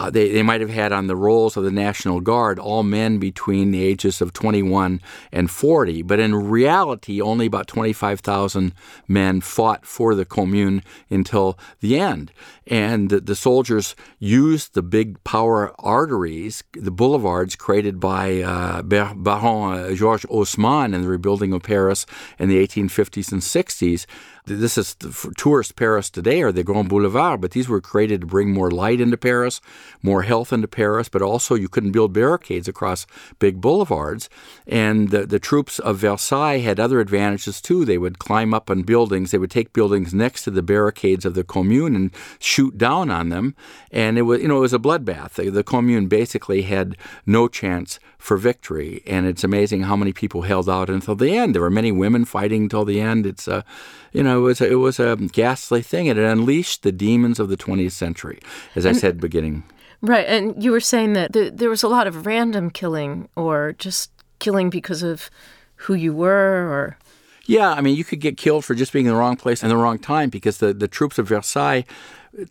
uh, 0.00 0.08
they, 0.08 0.32
they 0.32 0.42
might 0.42 0.62
have 0.62 0.70
had 0.70 0.92
on 0.92 1.08
the 1.08 1.14
rolls 1.14 1.58
of 1.58 1.64
the 1.64 1.70
National 1.70 2.22
Guard 2.22 2.58
all 2.58 2.82
men 2.82 3.18
between 3.18 3.70
the 3.70 3.84
ages 3.84 4.22
of 4.22 4.32
21 4.32 4.98
and 5.30 5.50
40, 5.50 6.00
but 6.00 6.18
in 6.18 6.34
reality, 6.34 7.20
only 7.20 7.44
about 7.44 7.66
25,000 7.66 8.72
men 9.06 9.42
fought 9.42 9.84
for 9.84 10.14
the 10.14 10.24
Commune 10.24 10.82
until 11.10 11.58
the 11.80 12.00
end. 12.00 12.32
And 12.66 13.10
the, 13.10 13.20
the, 13.20 13.36
soldiers 13.36 13.94
used 14.18 14.72
the 14.72 14.82
big 14.82 15.22
power 15.22 15.74
arteries, 15.78 16.64
the 16.72 16.90
boulevards 16.90 17.54
created 17.54 18.00
by 18.00 18.40
uh, 18.40 18.80
Baron 18.82 19.94
Georges 19.96 20.30
Haussmann 20.30 20.94
in 20.94 21.02
the 21.02 21.08
rebuilding 21.08 21.52
of 21.52 21.62
Paris 21.62 22.06
in 22.38 22.48
the 22.48 22.66
1850s 22.66 23.32
and 23.32 23.42
60s 23.42 24.06
this 24.46 24.78
is 24.78 24.94
for 25.10 25.32
tourist 25.34 25.76
Paris 25.76 26.10
today 26.10 26.42
or 26.42 26.52
the 26.52 26.64
Grand 26.64 26.88
Boulevard, 26.88 27.40
but 27.40 27.52
these 27.52 27.68
were 27.68 27.80
created 27.80 28.22
to 28.22 28.26
bring 28.26 28.52
more 28.52 28.70
light 28.70 29.00
into 29.00 29.16
Paris, 29.16 29.60
more 30.02 30.22
health 30.22 30.52
into 30.52 30.68
Paris, 30.68 31.08
but 31.08 31.22
also 31.22 31.54
you 31.54 31.68
couldn't 31.68 31.92
build 31.92 32.12
barricades 32.12 32.68
across 32.68 33.06
big 33.38 33.60
boulevards. 33.60 34.28
And 34.66 35.10
the, 35.10 35.26
the 35.26 35.38
troops 35.38 35.78
of 35.78 35.98
Versailles 35.98 36.58
had 36.58 36.80
other 36.80 37.00
advantages 37.00 37.60
too. 37.60 37.84
They 37.84 37.98
would 37.98 38.18
climb 38.18 38.54
up 38.54 38.70
on 38.70 38.82
buildings, 38.82 39.30
they 39.30 39.38
would 39.38 39.50
take 39.50 39.72
buildings 39.72 40.14
next 40.14 40.44
to 40.44 40.50
the 40.50 40.62
barricades 40.62 41.24
of 41.24 41.34
the 41.34 41.44
Commune 41.44 41.94
and 41.94 42.10
shoot 42.38 42.78
down 42.78 43.10
on 43.10 43.28
them. 43.28 43.54
And 43.90 44.18
it 44.18 44.22
was, 44.22 44.40
you 44.40 44.48
know, 44.48 44.58
it 44.58 44.60
was 44.60 44.74
a 44.74 44.78
bloodbath. 44.78 45.34
The, 45.34 45.50
the 45.50 45.64
Commune 45.64 46.08
basically 46.08 46.62
had 46.62 46.96
no 47.26 47.48
chance 47.48 47.98
for 48.18 48.36
victory. 48.36 49.02
And 49.06 49.26
it's 49.26 49.42
amazing 49.42 49.82
how 49.82 49.96
many 49.96 50.12
people 50.12 50.42
held 50.42 50.68
out 50.68 50.90
until 50.90 51.14
the 51.14 51.36
end. 51.36 51.54
There 51.54 51.62
were 51.62 51.70
many 51.70 51.90
women 51.90 52.24
fighting 52.24 52.64
until 52.64 52.84
the 52.84 53.00
end. 53.00 53.26
It's 53.26 53.48
a, 53.48 53.64
you 54.12 54.22
know, 54.22 54.38
it 54.38 54.42
was 54.42 54.60
a, 54.60 54.70
it 54.70 54.74
was 54.76 55.00
a 55.00 55.16
ghastly 55.16 55.82
thing, 55.82 56.08
and 56.08 56.18
it 56.18 56.24
unleashed 56.24 56.82
the 56.82 56.92
demons 56.92 57.38
of 57.38 57.48
the 57.48 57.56
20th 57.56 57.92
century, 57.92 58.40
as 58.74 58.86
I 58.86 58.90
and, 58.90 58.98
said 58.98 59.20
beginning. 59.20 59.64
Right, 60.02 60.26
and 60.26 60.62
you 60.62 60.72
were 60.72 60.80
saying 60.80 61.12
that 61.14 61.32
the, 61.32 61.50
there 61.50 61.70
was 61.70 61.82
a 61.82 61.88
lot 61.88 62.06
of 62.06 62.26
random 62.26 62.70
killing, 62.70 63.28
or 63.36 63.74
just 63.78 64.10
killing 64.38 64.70
because 64.70 65.02
of 65.02 65.30
who 65.76 65.94
you 65.94 66.12
were, 66.12 66.68
or 66.68 66.98
yeah, 67.46 67.72
I 67.72 67.80
mean, 67.80 67.96
you 67.96 68.04
could 68.04 68.20
get 68.20 68.36
killed 68.36 68.64
for 68.64 68.76
just 68.76 68.92
being 68.92 69.06
in 69.06 69.12
the 69.12 69.18
wrong 69.18 69.36
place 69.36 69.62
and 69.62 69.72
the 69.72 69.76
wrong 69.76 69.98
time 69.98 70.30
because 70.30 70.58
the, 70.58 70.72
the 70.72 70.86
troops 70.86 71.18
of 71.18 71.26
Versailles 71.26 71.84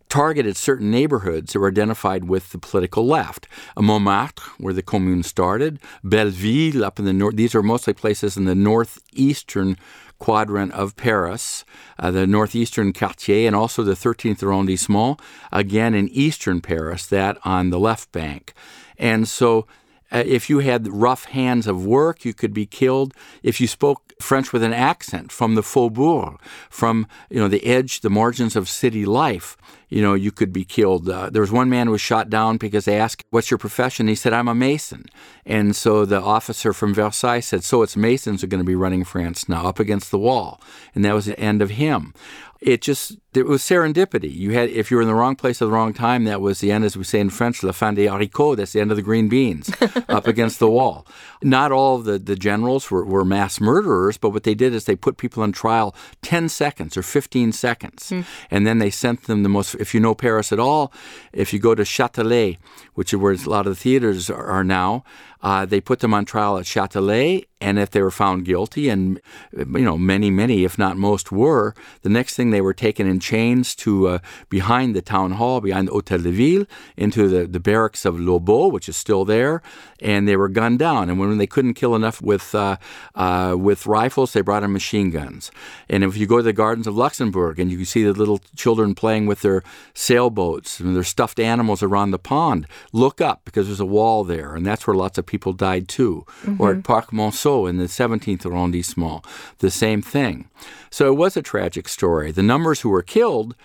targeted 0.10 0.58
certain 0.58 0.92
neighborhoods 0.92 1.54
that 1.54 1.60
were 1.60 1.70
identified 1.70 2.26
with 2.26 2.52
the 2.52 2.58
political 2.58 3.06
left. 3.06 3.48
Uh, 3.78 3.82
Montmartre, 3.82 4.44
where 4.58 4.74
the 4.74 4.82
Commune 4.82 5.24
started, 5.24 5.80
Belleville 6.04 6.84
up 6.84 7.00
in 7.00 7.06
the 7.06 7.14
north. 7.14 7.36
These 7.36 7.56
are 7.56 7.64
mostly 7.64 7.94
places 7.94 8.36
in 8.36 8.46
the 8.46 8.56
northeastern 8.56 9.78
quadrant 10.20 10.72
of 10.74 10.96
Paris, 10.96 11.66
uh, 11.98 12.12
the 12.12 12.28
northeastern 12.28 12.94
quartier, 12.94 13.48
and 13.48 13.56
also 13.56 13.84
the 13.84 13.94
13th 13.94 14.44
arrondissement, 14.44 15.20
again 15.52 15.96
in 15.96 16.10
eastern 16.10 16.62
Paris, 16.62 17.08
that 17.08 17.38
on 17.44 17.70
the 17.70 17.80
left 17.80 18.12
bank. 18.12 18.54
And 18.98 19.28
so 19.28 19.66
uh, 20.12 20.24
if 20.26 20.50
you 20.50 20.60
had 20.60 20.88
rough 20.88 21.26
hands 21.26 21.68
of 21.68 21.86
work, 21.86 22.26
you 22.26 22.34
could 22.34 22.54
be 22.54 22.66
killed. 22.66 23.14
If 23.44 23.62
you 23.62 23.68
spoke 23.68 24.14
French 24.20 24.52
with 24.52 24.64
an 24.64 24.74
accent 24.74 25.32
from 25.32 25.56
the 25.56 25.64
faubourg, 25.64 26.40
from 26.70 27.08
you 27.30 27.40
know 27.40 27.48
the 27.48 27.66
edge, 27.66 28.02
the 28.02 28.10
margins 28.10 28.56
of 28.56 28.68
city 28.68 29.06
life, 29.06 29.56
you 29.88 30.02
know 30.02 30.14
you 30.14 30.32
could 30.32 30.52
be 30.52 30.66
killed. 30.66 31.08
Uh, 31.08 31.30
there 31.30 31.42
was 31.42 31.52
one 31.52 31.70
man 31.70 31.88
who 31.88 31.92
was 31.92 32.02
shot 32.02 32.30
down 32.30 32.58
because 32.58 32.86
they 32.86 33.00
asked, 33.00 33.24
"What's 33.30 33.50
your 33.50 33.58
profession?" 33.58 34.08
He 34.08 34.16
said, 34.16 34.34
"I'm 34.34 34.48
a 34.48 34.56
mason." 34.56 35.06
And 35.46 35.76
so 35.76 36.06
the 36.06 36.22
officer 36.22 36.74
from 36.74 36.94
Versailles 36.94 37.40
said, 37.40 37.64
"So 37.64 37.82
it's 37.82 37.96
masons 37.96 38.44
are 38.44 38.48
going 38.48 38.64
to 38.64 38.66
be 38.66 38.76
running 38.76 39.04
France 39.04 39.48
now, 39.48 39.68
up 39.68 39.80
against 39.80 40.12
the 40.12 40.20
wall," 40.20 40.60
and 40.94 41.06
that 41.06 41.14
was 41.14 41.26
the 41.26 41.40
end 41.40 41.62
of 41.62 41.72
him 41.72 42.14
it 42.62 42.82
just 42.82 43.18
it 43.34 43.46
was 43.46 43.62
serendipity. 43.62 44.34
You 44.34 44.52
had 44.52 44.70
if 44.70 44.92
you 44.92 44.98
were 44.98 45.04
in 45.04 45.08
the 45.08 45.16
wrong 45.16 45.36
place 45.36 45.62
at 45.62 45.66
the 45.66 45.72
wrong 45.72 45.94
time, 45.94 46.26
that 46.26 46.42
was 46.42 46.60
the 46.60 46.72
end, 46.72 46.84
as 46.84 46.98
we 46.98 47.04
say 47.04 47.20
in 47.20 47.30
French, 47.30 47.64
la 47.64 47.72
fin 47.72 47.96
des 47.96 48.08
haricots. 48.08 48.58
That's 48.58 48.74
the 48.74 48.82
end 48.82 48.92
of 48.92 48.98
the 48.98 49.04
green 49.04 49.30
beans, 49.30 49.72
up 50.10 50.28
against 50.28 50.60
the 50.60 50.70
wall. 50.70 51.08
Not 51.42 51.72
all 51.72 51.96
of 51.98 52.04
the, 52.04 52.20
the 52.20 52.36
generals 52.36 52.92
were, 52.92 53.06
were 53.06 53.24
mass 53.24 53.62
murderers, 53.62 54.18
but 54.18 54.32
what 54.32 54.44
they 54.44 54.56
did 54.56 54.74
is 54.74 54.86
they 54.86 54.96
put 54.98 55.18
people 55.18 55.42
on 55.42 55.54
trial 55.54 55.96
ten 56.22 56.50
seconds 56.50 56.98
or 56.98 57.04
fifteen 57.04 57.54
seconds, 57.54 58.10
mm. 58.10 58.26
and 58.52 58.68
then 58.68 58.80
they 58.80 58.90
sent 58.90 59.24
them 59.24 59.44
the 59.44 59.50
most. 59.50 59.76
If 59.76 59.94
you 59.94 60.02
know 60.02 60.16
Paris 60.16 60.52
at 60.52 60.60
all, 60.60 60.92
if 61.32 61.54
you 61.54 61.60
go 61.60 61.76
to 61.76 61.84
Châtelet, 61.84 62.58
which 62.96 63.14
is 63.14 63.20
where 63.20 63.32
a 63.32 63.38
lot 63.50 63.68
of 63.68 63.76
the 63.76 63.80
theaters 63.80 64.30
are, 64.30 64.48
are 64.48 64.64
now, 64.66 65.06
uh, 65.42 65.66
they 65.66 65.82
put 65.82 66.00
them 66.00 66.14
on 66.14 66.26
trial 66.26 66.58
at 66.58 66.66
Châtelet, 66.66 67.46
And 67.62 67.78
if 67.78 67.90
they 67.92 68.02
were 68.02 68.12
found 68.12 68.46
guilty, 68.46 68.88
and 68.88 69.20
you 69.52 69.84
know 69.84 69.98
many, 69.98 70.32
many, 70.32 70.64
if 70.64 70.78
not 70.78 70.96
most, 70.96 71.30
were, 71.30 71.76
the 72.04 72.10
next 72.10 72.36
thing 72.36 72.52
they 72.52 72.62
were 72.62 72.74
taken 72.74 73.06
in 73.06 73.20
chains 73.20 73.76
to 73.76 74.08
uh, 74.08 74.20
behind 74.48 74.96
the 74.96 75.02
town 75.02 75.32
hall, 75.32 75.60
behind 75.60 75.90
the 75.90 75.92
Hôtel 75.92 76.24
de 76.24 76.32
Ville, 76.32 76.66
into 76.96 77.28
the, 77.28 77.46
the 77.46 77.60
barracks 77.60 78.06
of 78.06 78.16
Lobau, 78.16 78.72
which 78.72 78.88
is 78.88 78.96
still 78.96 79.26
there, 79.26 79.62
and 80.02 80.26
they 80.26 80.38
were 80.38 80.48
gunned 80.48 80.80
down. 80.80 81.10
And 81.10 81.20
when 81.20 81.38
they 81.38 81.48
couldn't 81.48 81.74
kill 81.74 81.96
enough 81.96 82.22
with 82.22 82.56
uh, 82.56 82.78
uh, 83.16 83.56
with 83.60 83.86
rifles, 83.86 84.32
they 84.32 84.42
brought 84.42 84.64
in 84.64 84.72
machine 84.72 85.10
guns. 85.10 85.52
And 85.90 86.06
if 86.06 86.16
you 86.16 86.28
go 86.28 86.38
to 86.38 86.44
the 86.44 86.54
gardens 86.54 86.88
of 86.88 86.96
Luxembourg 86.96 87.60
and 87.60 87.70
you 87.70 87.84
see 87.84 88.04
the 88.04 88.14
little 88.14 88.40
children 88.56 88.96
playing 88.96 89.26
with 89.26 89.42
their 89.42 89.64
sailboats 89.94 90.80
and 90.80 90.96
their 90.96 91.04
stuffed 91.04 91.40
animals 91.42 91.84
around 91.84 92.12
the 92.12 92.20
pond, 92.20 92.68
look 92.94 93.20
up 93.20 93.42
because 93.44 93.68
there's 93.68 93.82
a 93.82 93.86
wall 93.86 94.24
there, 94.24 94.56
and 94.56 94.66
that's 94.66 94.88
where 94.88 94.96
lots 94.96 95.18
of 95.18 95.26
people 95.30 95.54
died 95.54 95.88
too. 95.88 96.26
Mm-hmm. 96.42 96.62
Or 96.62 96.72
at 96.72 96.84
Parc 96.84 97.14
Monceau 97.14 97.66
in 97.70 97.78
the 97.78 97.86
17th 97.86 98.46
arrondissement, 98.46 99.24
the 99.60 99.72
same 99.72 100.02
thing. 100.02 100.50
So 100.90 101.08
it 101.08 101.16
was 101.16 101.38
a 101.38 101.42
tragic 101.42 101.88
story. 101.88 102.32
The 102.32 102.44
numbers 102.44 102.82
who 102.82 102.90
were 102.90 103.04
killed 103.04 103.56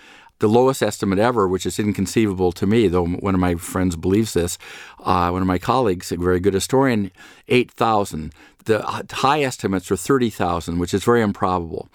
the 0.41 0.49
lowest 0.49 0.83
estimate 0.83 1.19
ever, 1.19 1.47
which 1.49 1.65
is 1.65 1.79
inconceivable 1.79 2.53
to 2.53 2.67
me, 2.67 2.89
though 2.89 3.07
one 3.07 3.35
of 3.35 3.41
my 3.41 3.55
friends 3.55 3.97
believes 3.97 4.35
this, 4.35 4.59
uh, 5.01 5.31
one 5.31 5.43
of 5.43 5.49
my 5.49 5.59
colleagues, 5.59 6.13
a 6.13 6.17
very 6.17 6.41
good 6.41 6.55
historian, 6.55 7.11
8,000. 7.49 8.33
The 8.65 8.83
high 9.11 9.43
estimates 9.43 9.91
are 9.91 9.97
30,000, 9.97 10.79
which 10.79 10.93
is 10.93 11.05
very 11.05 11.23
improbable. 11.23 11.89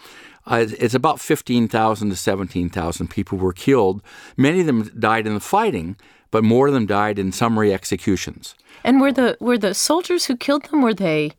Uh, 0.47 0.65
it's 0.79 0.95
about 0.95 1.19
15,000 1.19 2.09
to 2.09 2.15
17,000 2.15 3.07
people 3.07 3.37
were 3.37 3.53
killed. 3.53 4.01
Many 4.35 4.61
of 4.61 4.65
them 4.65 4.89
died 4.97 5.27
in 5.27 5.35
the 5.35 5.39
fighting, 5.39 5.95
but 6.31 6.43
more 6.43 6.67
of 6.67 6.73
them 6.73 6.85
died 6.85 7.19
in 7.19 7.31
summary 7.31 7.73
executions. 7.73 8.55
And 8.83 9.01
were 9.01 9.11
the 9.11 9.37
were 9.39 9.57
the 9.57 9.73
soldiers 9.73 10.25
who 10.25 10.37
killed 10.37 10.65
them 10.65 10.81
were 10.81 10.93
they 10.93 11.33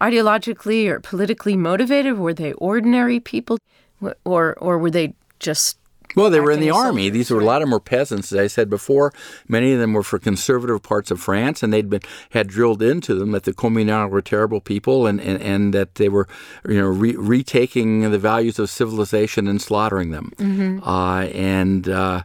ideologically 0.00 0.88
or 0.88 1.00
politically 1.00 1.56
motivated? 1.56 2.18
Were 2.18 2.34
they 2.34 2.52
ordinary 2.54 3.20
people, 3.20 3.58
or 4.24 4.54
or 4.54 4.78
were 4.78 4.90
they 4.90 5.14
just 5.38 5.78
well, 6.16 6.30
they 6.30 6.40
were 6.40 6.50
in 6.50 6.60
the 6.60 6.70
army. 6.70 7.10
These 7.10 7.30
were 7.30 7.40
a 7.40 7.44
lot 7.44 7.60
of 7.60 7.66
them 7.66 7.72
were 7.72 7.80
peasants, 7.80 8.32
as 8.32 8.38
I 8.38 8.46
said 8.46 8.70
before. 8.70 9.12
Many 9.48 9.72
of 9.72 9.80
them 9.80 9.92
were 9.92 10.02
for 10.02 10.18
conservative 10.18 10.82
parts 10.82 11.10
of 11.10 11.20
France, 11.20 11.62
and 11.62 11.72
they'd 11.72 11.90
been 11.90 12.00
had 12.30 12.46
drilled 12.46 12.82
into 12.82 13.14
them 13.14 13.32
that 13.32 13.44
the 13.44 13.52
communards 13.52 14.10
were 14.10 14.22
terrible 14.22 14.62
people, 14.62 15.06
and, 15.06 15.20
and, 15.20 15.42
and 15.42 15.74
that 15.74 15.96
they 15.96 16.08
were, 16.08 16.26
you 16.66 16.80
know, 16.80 16.88
re- 16.88 17.16
retaking 17.16 18.10
the 18.10 18.18
values 18.18 18.58
of 18.58 18.70
civilization 18.70 19.46
and 19.46 19.60
slaughtering 19.60 20.10
them. 20.10 20.32
Mm-hmm. 20.36 20.88
Uh, 20.88 21.24
and 21.24 21.88
uh, 21.88 22.22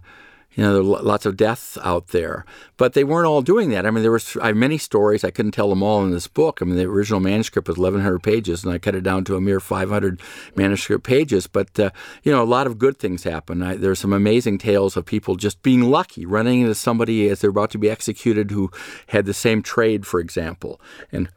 you 0.53 0.63
know, 0.63 0.73
there 0.73 0.83
were 0.83 1.01
lots 1.01 1.25
of 1.25 1.37
deaths 1.37 1.77
out 1.81 2.07
there. 2.07 2.45
But 2.75 2.93
they 2.93 3.03
weren't 3.03 3.27
all 3.27 3.41
doing 3.41 3.69
that. 3.69 3.85
I 3.85 3.91
mean, 3.91 4.01
there 4.01 4.11
was 4.11 4.35
I 4.41 4.47
have 4.47 4.57
many 4.57 4.77
stories. 4.77 5.23
I 5.23 5.31
couldn't 5.31 5.53
tell 5.53 5.69
them 5.69 5.81
all 5.81 6.03
in 6.03 6.11
this 6.11 6.27
book. 6.27 6.59
I 6.61 6.65
mean, 6.65 6.75
the 6.75 6.85
original 6.85 7.19
manuscript 7.19 7.67
was 7.67 7.77
1,100 7.77 8.19
pages, 8.19 8.63
and 8.63 8.73
I 8.73 8.77
cut 8.77 8.95
it 8.95 9.03
down 9.03 9.23
to 9.25 9.35
a 9.35 9.41
mere 9.41 9.59
500 9.59 10.19
manuscript 10.55 11.05
pages. 11.05 11.47
But, 11.47 11.79
uh, 11.79 11.91
you 12.23 12.31
know, 12.31 12.41
a 12.41 12.45
lot 12.45 12.67
of 12.67 12.77
good 12.77 12.97
things 12.97 13.23
happen. 13.23 13.63
I, 13.63 13.75
there 13.75 13.91
are 13.91 13.95
some 13.95 14.13
amazing 14.13 14.57
tales 14.57 14.97
of 14.97 15.05
people 15.05 15.35
just 15.35 15.61
being 15.61 15.83
lucky, 15.89 16.25
running 16.25 16.61
into 16.61 16.75
somebody 16.75 17.29
as 17.29 17.41
they're 17.41 17.49
about 17.49 17.71
to 17.71 17.77
be 17.77 17.89
executed 17.89 18.51
who 18.51 18.71
had 19.07 19.25
the 19.25 19.33
same 19.33 19.61
trade, 19.61 20.05
for 20.05 20.19
example, 20.19 20.81
and 21.11 21.29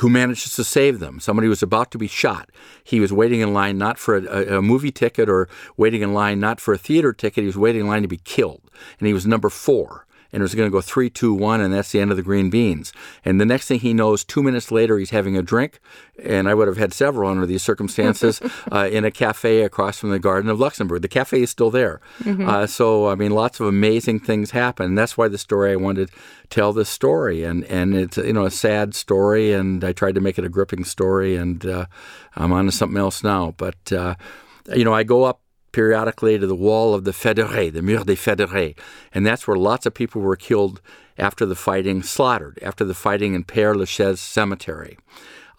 who 0.00 0.08
manages 0.08 0.54
to 0.56 0.64
save 0.64 0.98
them. 0.98 1.20
Somebody 1.20 1.48
was 1.48 1.62
about 1.62 1.90
to 1.92 1.98
be 1.98 2.08
shot. 2.08 2.50
He 2.82 3.00
was 3.00 3.12
waiting 3.12 3.40
in 3.40 3.54
line 3.54 3.78
not 3.78 3.98
for 3.98 4.16
a, 4.16 4.58
a, 4.58 4.62
movie 4.62 4.90
ticket 4.90 5.28
or 5.28 5.48
waiting 5.76 6.02
in 6.02 6.12
line 6.12 6.40
not 6.40 6.60
for 6.60 6.74
a 6.74 6.78
theater 6.78 7.12
ticket. 7.12 7.42
He 7.42 7.46
was 7.46 7.58
waiting 7.58 7.82
in 7.82 7.86
line 7.86 8.02
to 8.02 8.08
be 8.08 8.18
killed. 8.18 8.62
And 8.98 9.06
he 9.06 9.12
was 9.12 9.26
number 9.26 9.48
four 9.48 10.06
and 10.34 10.40
it 10.40 10.42
was 10.42 10.56
going 10.56 10.66
to 10.66 10.72
go 10.72 10.80
three, 10.80 11.08
two, 11.08 11.32
one, 11.32 11.60
and 11.60 11.72
that's 11.72 11.92
the 11.92 12.00
end 12.00 12.10
of 12.10 12.16
the 12.16 12.22
green 12.22 12.50
beans. 12.50 12.92
And 13.24 13.40
the 13.40 13.46
next 13.46 13.68
thing 13.68 13.78
he 13.78 13.94
knows, 13.94 14.24
two 14.24 14.42
minutes 14.42 14.72
later, 14.72 14.98
he's 14.98 15.10
having 15.10 15.36
a 15.36 15.42
drink, 15.42 15.78
and 16.20 16.48
I 16.48 16.54
would 16.54 16.66
have 16.66 16.76
had 16.76 16.92
several 16.92 17.30
under 17.30 17.46
these 17.46 17.62
circumstances 17.62 18.42
uh, 18.72 18.88
in 18.90 19.04
a 19.04 19.12
cafe 19.12 19.62
across 19.62 20.00
from 20.00 20.10
the 20.10 20.18
Garden 20.18 20.50
of 20.50 20.58
Luxembourg. 20.58 21.02
The 21.02 21.08
cafe 21.08 21.42
is 21.42 21.50
still 21.50 21.70
there. 21.70 22.00
Mm-hmm. 22.24 22.48
Uh, 22.48 22.66
so, 22.66 23.08
I 23.08 23.14
mean, 23.14 23.30
lots 23.30 23.60
of 23.60 23.66
amazing 23.66 24.18
things 24.18 24.50
happen. 24.50 24.86
And 24.86 24.98
that's 24.98 25.16
why 25.16 25.28
the 25.28 25.38
story 25.38 25.70
I 25.70 25.76
wanted 25.76 26.08
to 26.08 26.14
tell 26.50 26.72
this 26.72 26.88
story. 26.88 27.44
And, 27.44 27.62
and 27.66 27.94
it's, 27.94 28.16
you 28.16 28.32
know, 28.32 28.44
a 28.44 28.50
sad 28.50 28.96
story, 28.96 29.52
and 29.52 29.84
I 29.84 29.92
tried 29.92 30.16
to 30.16 30.20
make 30.20 30.36
it 30.36 30.44
a 30.44 30.48
gripping 30.48 30.82
story, 30.82 31.36
and 31.36 31.64
uh, 31.64 31.86
I'm 32.34 32.50
on 32.50 32.66
to 32.66 32.72
something 32.72 32.98
else 32.98 33.22
now. 33.22 33.54
But, 33.56 33.92
uh, 33.92 34.16
you 34.74 34.84
know, 34.84 34.94
I 34.94 35.04
go 35.04 35.22
up 35.22 35.42
periodically 35.74 36.38
to 36.38 36.46
the 36.46 36.54
wall 36.54 36.94
of 36.94 37.02
the 37.02 37.10
Fédérés, 37.10 37.72
the 37.72 37.82
Mur 37.82 38.04
des 38.04 38.14
Fédérés. 38.14 38.78
And 39.12 39.26
that's 39.26 39.48
where 39.48 39.56
lots 39.56 39.86
of 39.86 39.92
people 39.92 40.20
were 40.20 40.36
killed 40.36 40.80
after 41.18 41.44
the 41.44 41.56
fighting, 41.56 42.00
slaughtered 42.04 42.60
after 42.62 42.84
the 42.84 42.94
fighting 42.94 43.34
in 43.34 43.42
Père 43.42 43.74
Lachaise 43.74 44.20
Cemetery. 44.20 44.96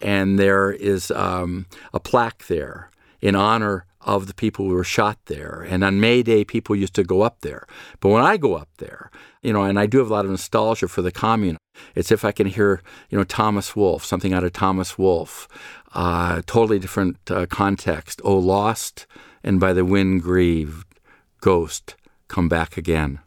And 0.00 0.38
there 0.38 0.72
is 0.72 1.10
um, 1.10 1.66
a 1.92 2.00
plaque 2.00 2.46
there 2.46 2.90
in 3.20 3.36
honor 3.36 3.84
of 4.00 4.26
the 4.26 4.32
people 4.32 4.66
who 4.66 4.74
were 4.74 4.84
shot 4.84 5.18
there. 5.26 5.66
And 5.68 5.84
on 5.84 6.00
May 6.00 6.22
Day, 6.22 6.46
people 6.46 6.74
used 6.74 6.94
to 6.94 7.04
go 7.04 7.20
up 7.20 7.42
there. 7.42 7.66
But 8.00 8.08
when 8.08 8.22
I 8.22 8.38
go 8.38 8.54
up 8.54 8.70
there, 8.78 9.10
you 9.42 9.52
know, 9.52 9.64
and 9.64 9.78
I 9.78 9.84
do 9.84 9.98
have 9.98 10.08
a 10.08 10.14
lot 10.14 10.24
of 10.24 10.30
nostalgia 10.30 10.88
for 10.88 11.02
the 11.02 11.12
commune, 11.12 11.58
it's 11.94 12.10
if 12.10 12.24
I 12.24 12.32
can 12.32 12.46
hear, 12.46 12.80
you 13.10 13.18
know, 13.18 13.24
Thomas 13.24 13.76
Wolfe, 13.76 14.04
something 14.04 14.32
out 14.32 14.44
of 14.44 14.54
Thomas 14.54 14.96
Wolfe, 14.96 15.46
uh, 15.92 16.40
totally 16.46 16.78
different 16.78 17.18
uh, 17.30 17.44
context. 17.46 18.22
Oh, 18.24 18.38
lost 18.38 19.06
and 19.46 19.60
by 19.60 19.72
the 19.72 19.84
wind 19.84 20.22
grieved, 20.22 20.98
ghost, 21.40 21.94
come 22.28 22.48
back 22.48 22.76
again. 22.76 23.20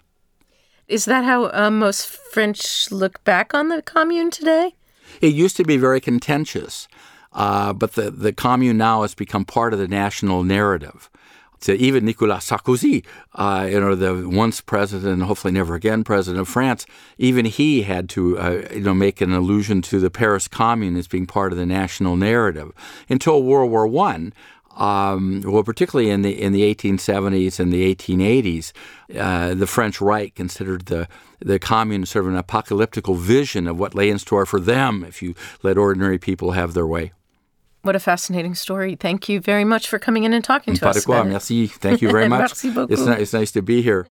Is 0.87 1.05
that 1.05 1.23
how 1.23 1.49
uh, 1.53 1.71
most 1.71 2.07
French 2.07 2.91
look 2.91 3.23
back 3.23 3.53
on 3.53 3.69
the 3.69 3.81
commune 3.81 4.29
today? 4.29 4.75
It 5.21 5.33
used 5.33 5.55
to 5.57 5.63
be 5.63 5.77
very 5.77 6.01
contentious, 6.01 6.87
uh, 7.33 7.73
but 7.73 7.93
the, 7.93 8.11
the 8.11 8.33
commune 8.33 8.77
now 8.77 9.03
has 9.03 9.15
become 9.15 9.45
part 9.45 9.73
of 9.73 9.79
the 9.79 9.87
national 9.87 10.43
narrative. 10.43 11.09
So 11.61 11.73
even 11.73 12.05
Nicolas 12.05 12.49
Sarkozy, 12.49 13.05
uh, 13.35 13.67
you 13.69 13.79
know, 13.79 13.93
the 13.93 14.29
once 14.29 14.61
president, 14.61 15.11
and 15.11 15.23
hopefully 15.23 15.53
never 15.53 15.75
again 15.75 16.05
president 16.05 16.39
of 16.39 16.47
France, 16.47 16.85
even 17.17 17.45
he 17.45 17.83
had 17.83 18.07
to, 18.09 18.39
uh, 18.39 18.61
you 18.73 18.79
know, 18.79 18.93
make 18.93 19.19
an 19.19 19.33
allusion 19.33 19.81
to 19.83 19.99
the 19.99 20.09
Paris 20.09 20.47
Commune 20.47 20.95
as 20.95 21.07
being 21.07 21.25
part 21.25 21.51
of 21.51 21.57
the 21.57 21.65
national 21.65 22.15
narrative. 22.15 22.71
Until 23.09 23.43
World 23.43 23.71
War 23.71 23.85
One, 23.87 24.33
um, 24.77 25.41
well, 25.45 25.63
particularly 25.63 26.09
in 26.09 26.21
the 26.21 26.41
in 26.41 26.53
the 26.53 26.73
1870s 26.73 27.59
and 27.59 27.71
the 27.71 27.95
1880s, 27.95 28.71
uh, 29.17 29.53
the 29.53 29.67
French 29.67 29.99
right 30.01 30.33
considered 30.35 30.85
the 30.85 31.07
the 31.39 31.59
commune 31.59 32.05
sort 32.05 32.25
of 32.25 32.31
an 32.31 32.37
apocalyptic 32.37 33.07
vision 33.07 33.67
of 33.67 33.79
what 33.79 33.95
lay 33.95 34.09
in 34.09 34.19
store 34.19 34.45
for 34.45 34.59
them 34.59 35.03
if 35.03 35.21
you 35.21 35.35
let 35.63 35.77
ordinary 35.77 36.17
people 36.17 36.51
have 36.51 36.73
their 36.73 36.87
way. 36.87 37.11
What 37.81 37.95
a 37.95 37.99
fascinating 37.99 38.55
story! 38.55 38.95
Thank 38.95 39.29
you 39.29 39.39
very 39.39 39.63
much 39.63 39.87
for 39.87 39.99
coming 39.99 40.23
in 40.23 40.33
and 40.33 40.43
talking 40.43 40.73
to 40.75 40.81
Pas 40.81 40.97
us. 40.97 41.05
Quoi, 41.05 41.23
merci. 41.23 41.67
Thank 41.67 42.01
you 42.01 42.11
very 42.11 42.27
much. 42.35 42.41
merci 42.41 42.71
beaucoup. 42.71 42.91
It's, 42.91 43.01
it's 43.01 43.33
nice 43.33 43.51
to 43.51 43.61
be 43.61 43.81
here. 43.81 44.07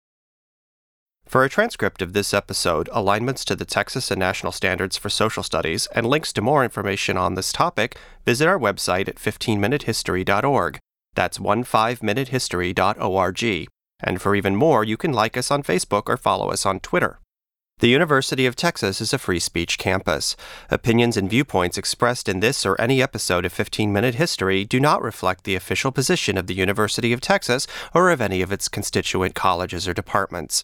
For 1.26 1.44
a 1.44 1.50
transcript 1.50 2.02
of 2.02 2.14
this 2.14 2.34
episode, 2.34 2.88
alignments 2.92 3.44
to 3.46 3.56
the 3.56 3.66
Texas 3.66 4.12
and 4.12 4.20
National 4.20 4.52
Standards 4.52 4.96
for 4.96 5.10
Social 5.10 5.44
Studies, 5.44 5.88
and 5.88 6.06
links 6.06 6.32
to 6.34 6.42
more 6.42 6.64
information 6.64 7.18
on 7.18 7.34
this 7.34 7.52
topic, 7.52 7.98
visit 8.26 8.48
our 8.48 8.60
website 8.60 9.10
at 9.10 9.16
15minutehistory.org. 9.16 10.78
That's 11.16 11.40
15minutehistory.org. 11.40 13.68
And 14.02 14.22
for 14.22 14.36
even 14.36 14.56
more, 14.56 14.84
you 14.84 14.98
can 14.98 15.14
like 15.14 15.36
us 15.36 15.50
on 15.50 15.64
Facebook 15.64 16.04
or 16.08 16.18
follow 16.18 16.52
us 16.52 16.66
on 16.66 16.80
Twitter. 16.80 17.20
The 17.80 17.90
University 17.90 18.46
of 18.46 18.56
Texas 18.56 19.02
is 19.02 19.12
a 19.12 19.18
free 19.18 19.40
speech 19.40 19.78
campus. 19.78 20.38
Opinions 20.70 21.18
and 21.18 21.30
viewpoints 21.30 21.78
expressed 21.78 22.30
in 22.30 22.40
this 22.40 22.66
or 22.66 22.80
any 22.80 23.02
episode 23.02 23.46
of 23.46 23.52
15 23.52 23.92
Minute 23.92 24.16
History 24.16 24.64
do 24.64 24.80
not 24.80 25.02
reflect 25.02 25.44
the 25.44 25.56
official 25.56 25.92
position 25.92 26.38
of 26.38 26.48
the 26.48 26.54
University 26.54 27.12
of 27.12 27.20
Texas 27.20 27.68
or 27.94 28.12
of 28.12 28.22
any 28.22 28.42
of 28.42 28.54
its 28.54 28.70
constituent 28.70 29.36
colleges 29.36 29.90
or 29.90 29.94
departments. 29.94 30.64